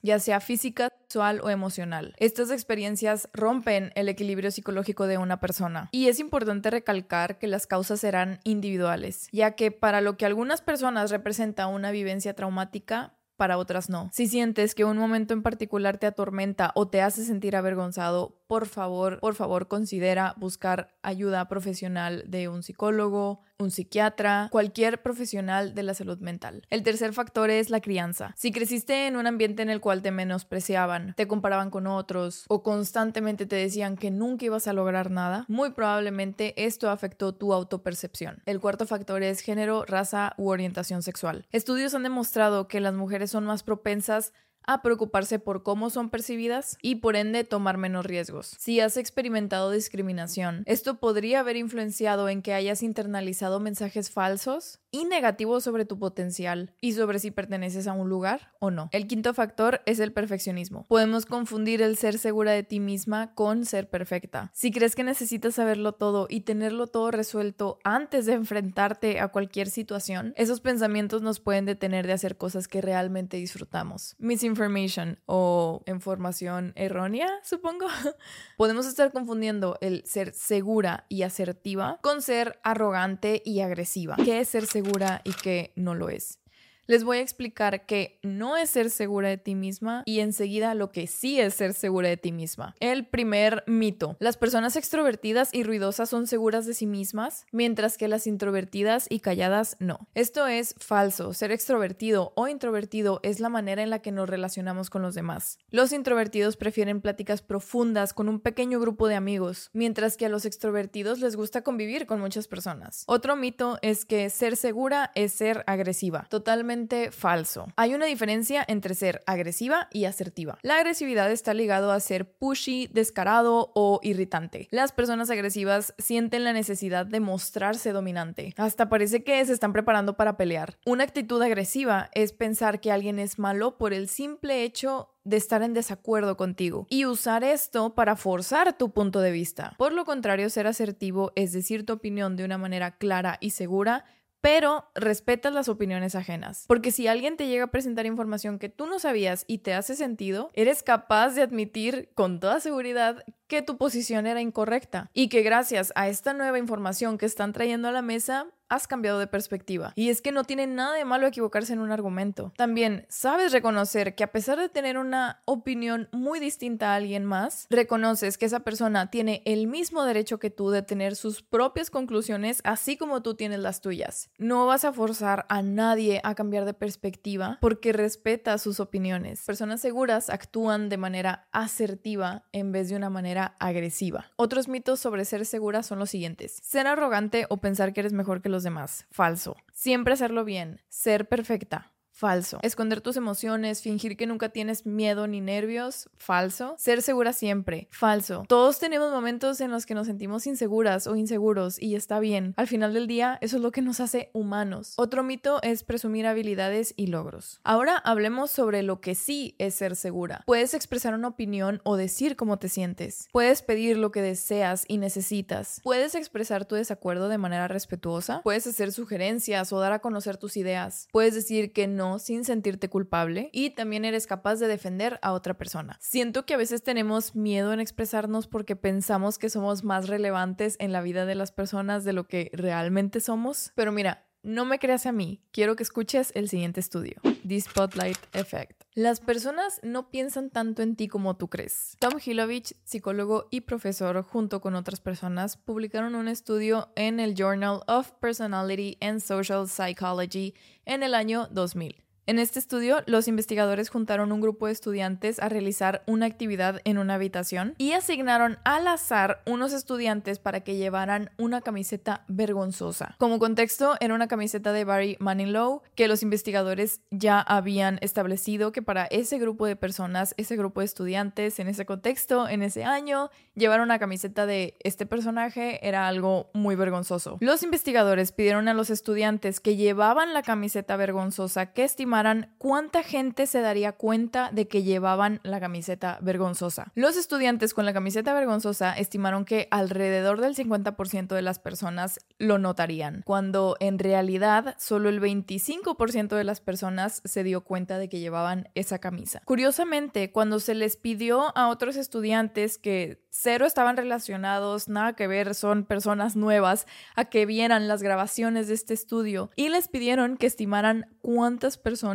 ya 0.02 0.18
sea 0.18 0.40
física, 0.40 0.92
sexual 1.02 1.40
o 1.42 1.50
emocional. 1.50 2.14
Estas 2.18 2.50
experiencias 2.50 3.28
rompen 3.32 3.92
el 3.94 4.08
equilibrio 4.08 4.50
psicológico 4.50 5.06
de 5.06 5.18
una 5.18 5.40
persona. 5.40 5.88
Y 5.92 6.08
es 6.08 6.20
importante 6.20 6.70
recalcar 6.70 7.38
que 7.38 7.46
las 7.46 7.66
causas 7.66 8.00
serán 8.00 8.40
individuales, 8.44 9.28
ya 9.32 9.52
que 9.52 9.70
para 9.70 10.00
lo 10.00 10.16
que 10.16 10.26
algunas 10.26 10.60
personas 10.60 11.10
representa 11.10 11.66
una 11.66 11.90
vivencia 11.90 12.34
traumática, 12.34 13.14
para 13.36 13.58
otras 13.58 13.90
no. 13.90 14.08
Si 14.12 14.28
sientes 14.28 14.74
que 14.74 14.84
un 14.84 14.96
momento 14.96 15.34
en 15.34 15.42
particular 15.42 15.98
te 15.98 16.06
atormenta 16.06 16.72
o 16.74 16.88
te 16.88 17.02
hace 17.02 17.24
sentir 17.24 17.54
avergonzado, 17.54 18.40
por 18.46 18.66
favor, 18.66 19.18
por 19.20 19.34
favor 19.34 19.68
considera 19.68 20.34
buscar 20.36 20.94
ayuda 21.02 21.48
profesional 21.48 22.24
de 22.26 22.48
un 22.48 22.62
psicólogo, 22.62 23.40
un 23.58 23.70
psiquiatra, 23.70 24.48
cualquier 24.50 25.02
profesional 25.02 25.74
de 25.74 25.82
la 25.82 25.94
salud 25.94 26.18
mental. 26.18 26.66
El 26.70 26.82
tercer 26.82 27.12
factor 27.12 27.50
es 27.50 27.70
la 27.70 27.80
crianza. 27.80 28.34
Si 28.36 28.52
creciste 28.52 29.06
en 29.06 29.16
un 29.16 29.26
ambiente 29.26 29.62
en 29.62 29.70
el 29.70 29.80
cual 29.80 30.02
te 30.02 30.10
menospreciaban, 30.10 31.14
te 31.16 31.26
comparaban 31.26 31.70
con 31.70 31.86
otros 31.86 32.44
o 32.48 32.62
constantemente 32.62 33.46
te 33.46 33.56
decían 33.56 33.96
que 33.96 34.10
nunca 34.10 34.46
ibas 34.46 34.68
a 34.68 34.72
lograr 34.72 35.10
nada, 35.10 35.44
muy 35.48 35.70
probablemente 35.70 36.64
esto 36.64 36.90
afectó 36.90 37.34
tu 37.34 37.52
autopercepción. 37.52 38.42
El 38.46 38.60
cuarto 38.60 38.86
factor 38.86 39.22
es 39.22 39.40
género, 39.40 39.84
raza 39.86 40.34
u 40.36 40.50
orientación 40.50 41.02
sexual. 41.02 41.46
Estudios 41.50 41.94
han 41.94 42.02
demostrado 42.02 42.68
que 42.68 42.80
las 42.80 42.94
mujeres 42.94 43.30
son 43.30 43.44
más 43.44 43.62
propensas 43.62 44.32
a 44.66 44.82
preocuparse 44.82 45.38
por 45.38 45.62
cómo 45.62 45.90
son 45.90 46.10
percibidas 46.10 46.78
y 46.82 46.96
por 46.96 47.16
ende 47.16 47.44
tomar 47.44 47.78
menos 47.78 48.04
riesgos. 48.04 48.54
Si 48.58 48.80
has 48.80 48.96
experimentado 48.96 49.70
discriminación, 49.70 50.62
esto 50.66 50.98
podría 50.98 51.40
haber 51.40 51.56
influenciado 51.56 52.28
en 52.28 52.42
que 52.42 52.54
hayas 52.54 52.82
internalizado 52.82 53.60
mensajes 53.60 54.10
falsos 54.10 54.80
y 54.90 55.04
negativos 55.04 55.64
sobre 55.64 55.84
tu 55.84 55.98
potencial 55.98 56.72
y 56.80 56.92
sobre 56.92 57.18
si 57.18 57.30
perteneces 57.30 57.86
a 57.86 57.92
un 57.92 58.08
lugar 58.08 58.52
o 58.58 58.70
no. 58.70 58.88
El 58.92 59.06
quinto 59.06 59.34
factor 59.34 59.82
es 59.86 60.00
el 60.00 60.12
perfeccionismo. 60.12 60.86
Podemos 60.88 61.26
confundir 61.26 61.82
el 61.82 61.96
ser 61.96 62.18
segura 62.18 62.52
de 62.52 62.62
ti 62.62 62.80
misma 62.80 63.34
con 63.34 63.64
ser 63.64 63.90
perfecta. 63.90 64.50
Si 64.54 64.70
crees 64.70 64.96
que 64.96 65.04
necesitas 65.04 65.54
saberlo 65.54 65.92
todo 65.92 66.26
y 66.28 66.40
tenerlo 66.40 66.86
todo 66.86 67.10
resuelto 67.10 67.78
antes 67.84 68.26
de 68.26 68.32
enfrentarte 68.32 69.20
a 69.20 69.28
cualquier 69.28 69.68
situación, 69.68 70.32
esos 70.36 70.60
pensamientos 70.60 71.22
nos 71.22 71.40
pueden 71.40 71.66
detener 71.66 72.06
de 72.06 72.14
hacer 72.14 72.36
cosas 72.36 72.68
que 72.68 72.80
realmente 72.80 73.36
disfrutamos 73.36 74.16
information 74.56 75.18
o 75.26 75.82
información 75.86 76.72
errónea, 76.76 77.28
supongo. 77.42 77.86
Podemos 78.56 78.86
estar 78.86 79.12
confundiendo 79.12 79.76
el 79.82 80.02
ser 80.06 80.32
segura 80.32 81.04
y 81.08 81.22
asertiva 81.22 81.98
con 82.02 82.22
ser 82.22 82.58
arrogante 82.62 83.42
y 83.44 83.60
agresiva. 83.60 84.16
¿Qué 84.16 84.40
es 84.40 84.48
ser 84.48 84.66
segura 84.66 85.20
y 85.24 85.32
qué 85.34 85.72
no 85.76 85.94
lo 85.94 86.08
es? 86.08 86.38
Les 86.86 87.02
voy 87.02 87.18
a 87.18 87.20
explicar 87.20 87.84
que 87.86 88.18
no 88.22 88.56
es 88.56 88.70
ser 88.70 88.90
segura 88.90 89.28
de 89.28 89.38
ti 89.38 89.54
misma 89.54 90.02
y 90.06 90.20
enseguida 90.20 90.74
lo 90.74 90.92
que 90.92 91.06
sí 91.06 91.40
es 91.40 91.54
ser 91.54 91.74
segura 91.74 92.08
de 92.08 92.16
ti 92.16 92.32
misma. 92.32 92.74
El 92.80 93.06
primer 93.06 93.64
mito. 93.66 94.16
Las 94.20 94.36
personas 94.36 94.76
extrovertidas 94.76 95.52
y 95.52 95.64
ruidosas 95.64 96.08
son 96.08 96.26
seguras 96.26 96.66
de 96.66 96.74
sí 96.74 96.86
mismas, 96.86 97.46
mientras 97.50 97.98
que 97.98 98.08
las 98.08 98.26
introvertidas 98.26 99.06
y 99.10 99.20
calladas 99.20 99.76
no. 99.80 100.08
Esto 100.14 100.46
es 100.46 100.74
falso. 100.78 101.34
Ser 101.34 101.50
extrovertido 101.50 102.32
o 102.36 102.46
introvertido 102.46 103.20
es 103.22 103.40
la 103.40 103.48
manera 103.48 103.82
en 103.82 103.90
la 103.90 104.00
que 104.00 104.12
nos 104.12 104.28
relacionamos 104.28 104.90
con 104.90 105.02
los 105.02 105.14
demás. 105.14 105.58
Los 105.70 105.92
introvertidos 105.92 106.56
prefieren 106.56 107.00
pláticas 107.00 107.42
profundas 107.42 108.14
con 108.14 108.28
un 108.28 108.40
pequeño 108.40 108.78
grupo 108.78 109.08
de 109.08 109.16
amigos, 109.16 109.70
mientras 109.72 110.16
que 110.16 110.26
a 110.26 110.28
los 110.28 110.44
extrovertidos 110.44 111.20
les 111.20 111.34
gusta 111.34 111.62
convivir 111.62 112.06
con 112.06 112.20
muchas 112.20 112.46
personas. 112.46 113.04
Otro 113.06 113.34
mito 113.34 113.78
es 113.82 114.04
que 114.04 114.30
ser 114.30 114.56
segura 114.56 115.10
es 115.14 115.32
ser 115.32 115.64
agresiva. 115.66 116.26
Totalmente 116.30 116.75
falso. 117.10 117.68
Hay 117.76 117.94
una 117.94 118.06
diferencia 118.06 118.64
entre 118.68 118.94
ser 118.94 119.22
agresiva 119.26 119.88
y 119.90 120.04
asertiva. 120.04 120.58
La 120.62 120.76
agresividad 120.76 121.30
está 121.30 121.54
ligado 121.54 121.90
a 121.90 122.00
ser 122.00 122.30
pushy, 122.30 122.88
descarado 122.92 123.72
o 123.74 124.00
irritante. 124.02 124.68
Las 124.70 124.92
personas 124.92 125.30
agresivas 125.30 125.94
sienten 125.98 126.44
la 126.44 126.52
necesidad 126.52 127.06
de 127.06 127.20
mostrarse 127.20 127.92
dominante. 127.92 128.54
Hasta 128.56 128.88
parece 128.88 129.24
que 129.24 129.44
se 129.44 129.52
están 129.52 129.72
preparando 129.72 130.16
para 130.16 130.36
pelear. 130.36 130.78
Una 130.84 131.04
actitud 131.04 131.40
agresiva 131.42 132.10
es 132.12 132.32
pensar 132.32 132.80
que 132.80 132.92
alguien 132.92 133.18
es 133.18 133.38
malo 133.38 133.78
por 133.78 133.92
el 133.92 134.08
simple 134.08 134.62
hecho 134.62 135.10
de 135.26 135.36
estar 135.36 135.62
en 135.62 135.74
desacuerdo 135.74 136.36
contigo 136.36 136.86
y 136.88 137.04
usar 137.04 137.42
esto 137.42 137.94
para 137.94 138.14
forzar 138.14 138.78
tu 138.78 138.92
punto 138.92 139.20
de 139.20 139.32
vista. 139.32 139.74
Por 139.76 139.92
lo 139.92 140.04
contrario, 140.04 140.48
ser 140.50 140.68
asertivo 140.68 141.32
es 141.34 141.52
decir 141.52 141.84
tu 141.84 141.94
opinión 141.94 142.36
de 142.36 142.44
una 142.44 142.58
manera 142.58 142.96
clara 142.96 143.36
y 143.40 143.50
segura 143.50 144.04
pero 144.40 144.90
respetas 144.94 145.52
las 145.52 145.68
opiniones 145.68 146.14
ajenas. 146.14 146.64
Porque 146.68 146.92
si 146.92 147.08
alguien 147.08 147.36
te 147.36 147.46
llega 147.46 147.64
a 147.64 147.70
presentar 147.70 148.06
información 148.06 148.58
que 148.58 148.68
tú 148.68 148.86
no 148.86 148.98
sabías 148.98 149.44
y 149.46 149.58
te 149.58 149.74
hace 149.74 149.96
sentido, 149.96 150.50
eres 150.54 150.82
capaz 150.82 151.30
de 151.30 151.42
admitir 151.42 152.10
con 152.14 152.40
toda 152.40 152.60
seguridad 152.60 153.24
que 153.48 153.62
tu 153.62 153.76
posición 153.76 154.26
era 154.26 154.40
incorrecta 154.40 155.10
y 155.12 155.28
que 155.28 155.42
gracias 155.42 155.92
a 155.94 156.08
esta 156.08 156.34
nueva 156.34 156.58
información 156.58 157.18
que 157.18 157.26
están 157.26 157.52
trayendo 157.52 157.88
a 157.88 157.92
la 157.92 158.02
mesa, 158.02 158.46
has 158.68 158.88
cambiado 158.88 159.18
de 159.18 159.26
perspectiva. 159.26 159.92
Y 159.94 160.10
es 160.10 160.20
que 160.20 160.32
no 160.32 160.44
tiene 160.44 160.66
nada 160.66 160.94
de 160.94 161.04
malo 161.04 161.26
equivocarse 161.26 161.72
en 161.72 161.78
un 161.78 161.92
argumento. 161.92 162.52
También 162.56 163.06
sabes 163.08 163.52
reconocer 163.52 164.14
que 164.14 164.24
a 164.24 164.32
pesar 164.32 164.58
de 164.58 164.68
tener 164.68 164.98
una 164.98 165.42
opinión 165.44 166.08
muy 166.12 166.40
distinta 166.40 166.92
a 166.92 166.96
alguien 166.96 167.24
más, 167.24 167.66
reconoces 167.70 168.38
que 168.38 168.46
esa 168.46 168.60
persona 168.60 169.10
tiene 169.10 169.42
el 169.44 169.66
mismo 169.66 170.04
derecho 170.04 170.38
que 170.38 170.50
tú 170.50 170.70
de 170.70 170.82
tener 170.82 171.16
sus 171.16 171.42
propias 171.42 171.90
conclusiones, 171.90 172.60
así 172.64 172.96
como 172.96 173.22
tú 173.22 173.34
tienes 173.34 173.60
las 173.60 173.80
tuyas. 173.80 174.30
No 174.38 174.66
vas 174.66 174.84
a 174.84 174.92
forzar 174.92 175.46
a 175.48 175.62
nadie 175.62 176.20
a 176.24 176.34
cambiar 176.34 176.64
de 176.64 176.74
perspectiva 176.74 177.58
porque 177.60 177.92
respeta 177.92 178.58
sus 178.58 178.80
opiniones. 178.80 179.44
Personas 179.46 179.80
seguras 179.80 180.30
actúan 180.30 180.88
de 180.88 180.96
manera 180.96 181.46
asertiva 181.52 182.44
en 182.52 182.72
vez 182.72 182.88
de 182.88 182.96
una 182.96 183.10
manera 183.10 183.35
agresiva. 183.44 184.30
Otros 184.36 184.68
mitos 184.68 185.00
sobre 185.00 185.24
ser 185.24 185.44
segura 185.46 185.82
son 185.82 185.98
los 185.98 186.10
siguientes. 186.10 186.58
Ser 186.62 186.86
arrogante 186.86 187.46
o 187.48 187.58
pensar 187.58 187.92
que 187.92 188.00
eres 188.00 188.12
mejor 188.12 188.42
que 188.42 188.48
los 188.48 188.62
demás. 188.62 189.06
Falso. 189.10 189.56
Siempre 189.72 190.14
hacerlo 190.14 190.44
bien. 190.44 190.80
Ser 190.88 191.28
perfecta. 191.28 191.92
Falso. 192.16 192.58
Esconder 192.62 193.02
tus 193.02 193.18
emociones, 193.18 193.82
fingir 193.82 194.16
que 194.16 194.26
nunca 194.26 194.48
tienes 194.48 194.86
miedo 194.86 195.26
ni 195.26 195.42
nervios. 195.42 196.08
Falso. 196.16 196.74
Ser 196.78 197.02
segura 197.02 197.34
siempre. 197.34 197.88
Falso. 197.90 198.44
Todos 198.48 198.78
tenemos 198.78 199.12
momentos 199.12 199.60
en 199.60 199.70
los 199.70 199.84
que 199.84 199.92
nos 199.94 200.06
sentimos 200.06 200.46
inseguras 200.46 201.06
o 201.06 201.16
inseguros 201.16 201.78
y 201.78 201.94
está 201.94 202.18
bien. 202.18 202.54
Al 202.56 202.68
final 202.68 202.94
del 202.94 203.06
día, 203.06 203.36
eso 203.42 203.56
es 203.56 203.62
lo 203.62 203.70
que 203.70 203.82
nos 203.82 204.00
hace 204.00 204.30
humanos. 204.32 204.94
Otro 204.96 205.22
mito 205.22 205.60
es 205.60 205.84
presumir 205.84 206.26
habilidades 206.26 206.94
y 206.96 207.08
logros. 207.08 207.60
Ahora 207.64 207.98
hablemos 207.98 208.50
sobre 208.50 208.82
lo 208.82 209.02
que 209.02 209.14
sí 209.14 209.54
es 209.58 209.74
ser 209.74 209.94
segura. 209.94 210.42
Puedes 210.46 210.72
expresar 210.72 211.12
una 211.12 211.28
opinión 211.28 211.82
o 211.84 211.98
decir 211.98 212.34
cómo 212.34 212.58
te 212.58 212.70
sientes. 212.70 213.28
Puedes 213.30 213.60
pedir 213.60 213.98
lo 213.98 214.10
que 214.10 214.22
deseas 214.22 214.86
y 214.88 214.96
necesitas. 214.96 215.82
Puedes 215.84 216.14
expresar 216.14 216.64
tu 216.64 216.76
desacuerdo 216.76 217.28
de 217.28 217.36
manera 217.36 217.68
respetuosa. 217.68 218.40
Puedes 218.42 218.66
hacer 218.66 218.90
sugerencias 218.92 219.70
o 219.70 219.80
dar 219.80 219.92
a 219.92 219.98
conocer 219.98 220.38
tus 220.38 220.56
ideas. 220.56 221.08
Puedes 221.12 221.34
decir 221.34 221.74
que 221.74 221.86
no 221.86 222.05
sin 222.18 222.44
sentirte 222.44 222.88
culpable 222.88 223.50
y 223.52 223.70
también 223.70 224.04
eres 224.04 224.26
capaz 224.26 224.56
de 224.56 224.68
defender 224.68 225.18
a 225.22 225.32
otra 225.32 225.54
persona. 225.54 225.96
Siento 226.00 226.46
que 226.46 226.54
a 226.54 226.58
veces 226.58 226.82
tenemos 226.82 227.34
miedo 227.34 227.72
en 227.72 227.80
expresarnos 227.80 228.46
porque 228.46 228.76
pensamos 228.76 229.38
que 229.38 229.50
somos 229.50 229.84
más 229.84 230.08
relevantes 230.08 230.76
en 230.78 230.92
la 230.92 231.02
vida 231.02 231.26
de 231.26 231.34
las 231.34 231.52
personas 231.52 232.04
de 232.04 232.12
lo 232.12 232.26
que 232.26 232.50
realmente 232.52 233.20
somos, 233.20 233.72
pero 233.74 233.92
mira, 233.92 234.25
no 234.46 234.64
me 234.64 234.78
creas 234.78 235.06
a 235.06 235.12
mí, 235.12 235.40
quiero 235.50 235.74
que 235.74 235.82
escuches 235.82 236.30
el 236.36 236.48
siguiente 236.48 236.78
estudio, 236.78 237.20
The 237.46 237.60
Spotlight 237.60 238.18
Effect. 238.32 238.84
Las 238.94 239.18
personas 239.18 239.80
no 239.82 240.08
piensan 240.08 240.50
tanto 240.50 240.82
en 240.82 240.94
ti 240.94 241.08
como 241.08 241.36
tú 241.36 241.48
crees. 241.48 241.96
Tom 241.98 242.14
Hilovich, 242.24 242.76
psicólogo 242.84 243.48
y 243.50 243.62
profesor, 243.62 244.22
junto 244.22 244.60
con 244.60 244.76
otras 244.76 245.00
personas, 245.00 245.56
publicaron 245.56 246.14
un 246.14 246.28
estudio 246.28 246.92
en 246.94 247.18
el 247.18 247.34
Journal 247.34 247.80
of 247.88 248.12
Personality 248.20 248.96
and 249.00 249.20
Social 249.20 249.68
Psychology 249.68 250.54
en 250.84 251.02
el 251.02 251.14
año 251.14 251.48
2000. 251.50 252.05
En 252.28 252.40
este 252.40 252.58
estudio, 252.58 253.04
los 253.06 253.28
investigadores 253.28 253.88
juntaron 253.88 254.32
un 254.32 254.40
grupo 254.40 254.66
de 254.66 254.72
estudiantes 254.72 255.38
a 255.38 255.48
realizar 255.48 256.02
una 256.08 256.26
actividad 256.26 256.80
en 256.82 256.98
una 256.98 257.14
habitación 257.14 257.76
y 257.78 257.92
asignaron 257.92 258.58
al 258.64 258.88
azar 258.88 259.44
unos 259.46 259.72
estudiantes 259.72 260.40
para 260.40 260.62
que 260.62 260.74
llevaran 260.74 261.30
una 261.38 261.60
camiseta 261.60 262.24
vergonzosa. 262.26 263.14
Como 263.18 263.38
contexto, 263.38 263.94
era 264.00 264.12
una 264.12 264.26
camiseta 264.26 264.72
de 264.72 264.84
Barry 264.84 265.16
Manilow 265.20 265.82
que 265.94 266.08
los 266.08 266.24
investigadores 266.24 267.00
ya 267.12 267.40
habían 267.40 268.00
establecido 268.00 268.72
que 268.72 268.82
para 268.82 269.04
ese 269.04 269.38
grupo 269.38 269.66
de 269.66 269.76
personas, 269.76 270.34
ese 270.36 270.56
grupo 270.56 270.80
de 270.80 270.86
estudiantes, 270.86 271.60
en 271.60 271.68
ese 271.68 271.86
contexto, 271.86 272.48
en 272.48 272.64
ese 272.64 272.82
año, 272.82 273.30
llevar 273.54 273.80
una 273.80 274.00
camiseta 274.00 274.46
de 274.46 274.76
este 274.80 275.06
personaje 275.06 275.86
era 275.86 276.08
algo 276.08 276.50
muy 276.54 276.74
vergonzoso. 276.74 277.36
Los 277.38 277.62
investigadores 277.62 278.32
pidieron 278.32 278.66
a 278.66 278.74
los 278.74 278.90
estudiantes 278.90 279.60
que 279.60 279.76
llevaban 279.76 280.34
la 280.34 280.42
camiseta 280.42 280.96
vergonzosa 280.96 281.66
que 281.66 281.84
estimaban 281.84 282.15
cuánta 282.58 283.02
gente 283.02 283.46
se 283.46 283.60
daría 283.60 283.92
cuenta 283.92 284.50
de 284.52 284.68
que 284.68 284.82
llevaban 284.82 285.40
la 285.42 285.60
camiseta 285.60 286.18
vergonzosa. 286.22 286.92
Los 286.94 287.16
estudiantes 287.16 287.74
con 287.74 287.84
la 287.84 287.92
camiseta 287.92 288.32
vergonzosa 288.32 288.92
estimaron 288.94 289.44
que 289.44 289.68
alrededor 289.70 290.40
del 290.40 290.54
50% 290.54 291.34
de 291.34 291.42
las 291.42 291.58
personas 291.58 292.18
lo 292.38 292.58
notarían, 292.58 293.22
cuando 293.24 293.76
en 293.80 293.98
realidad 293.98 294.76
solo 294.78 295.08
el 295.08 295.20
25% 295.20 296.36
de 296.36 296.44
las 296.44 296.60
personas 296.60 297.20
se 297.24 297.44
dio 297.44 297.62
cuenta 297.62 297.98
de 297.98 298.08
que 298.08 298.20
llevaban 298.20 298.68
esa 298.74 298.98
camisa. 298.98 299.42
Curiosamente, 299.44 300.32
cuando 300.32 300.60
se 300.60 300.74
les 300.74 300.96
pidió 300.96 301.56
a 301.56 301.68
otros 301.68 301.96
estudiantes 301.96 302.78
que 302.78 303.22
cero 303.30 303.66
estaban 303.66 303.96
relacionados, 303.96 304.88
nada 304.88 305.14
que 305.14 305.26
ver, 305.26 305.54
son 305.54 305.84
personas 305.84 306.36
nuevas, 306.36 306.86
a 307.14 307.26
que 307.26 307.44
vieran 307.44 307.88
las 307.88 308.02
grabaciones 308.02 308.68
de 308.68 308.74
este 308.74 308.94
estudio 308.94 309.50
y 309.54 309.68
les 309.68 309.88
pidieron 309.88 310.38
que 310.38 310.46
estimaran 310.46 311.14
cuántas 311.20 311.76
personas 311.76 312.05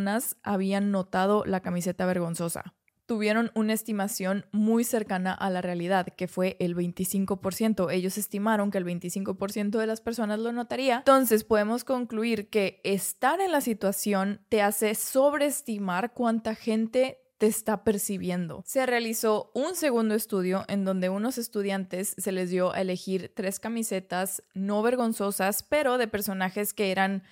habían 0.44 0.92
notado 0.92 1.44
la 1.46 1.62
camiseta 1.62 2.06
vergonzosa. 2.06 2.74
Tuvieron 3.06 3.52
una 3.56 3.74
estimación 3.74 4.46
muy 4.54 4.86
cercana 4.86 5.34
a 5.34 5.50
la 5.50 5.62
realidad, 5.62 6.08
que 6.16 6.30
fue 6.30 6.56
el 6.60 6.76
25%. 6.76 7.92
Ellos 7.92 8.18
estimaron 8.18 8.72
que 8.72 8.78
el 8.78 8.86
25% 8.86 9.78
de 9.78 9.88
las 9.88 10.00
personas 10.00 10.40
lo 10.40 10.54
notaría. 10.54 11.00
Entonces 11.00 11.44
podemos 11.44 11.84
concluir 11.84 12.50
que 12.50 12.80
estar 12.86 13.42
en 13.42 13.52
la 13.52 13.60
situación 13.60 14.40
te 14.48 14.62
hace 14.62 14.96
sobreestimar 14.96 16.14
cuánta 16.14 16.56
gente 16.56 17.22
te 17.42 17.48
está 17.48 17.84
percibiendo. 17.84 18.62
Se 18.68 18.86
realizó 18.86 19.50
un 19.56 19.76
segundo 19.76 20.14
estudio 20.14 20.64
en 20.68 20.86
donde 20.86 21.10
unos 21.10 21.40
estudiantes 21.40 22.14
se 22.16 22.32
les 22.32 22.52
dio 22.52 22.72
a 22.72 22.82
elegir 22.82 23.34
tres 23.36 23.60
camisetas 23.60 24.44
no 24.54 24.84
vergonzosas, 24.84 25.64
pero 25.64 25.98
de 25.98 26.08
personajes 26.08 26.72
que 26.72 26.92
eran 26.92 27.24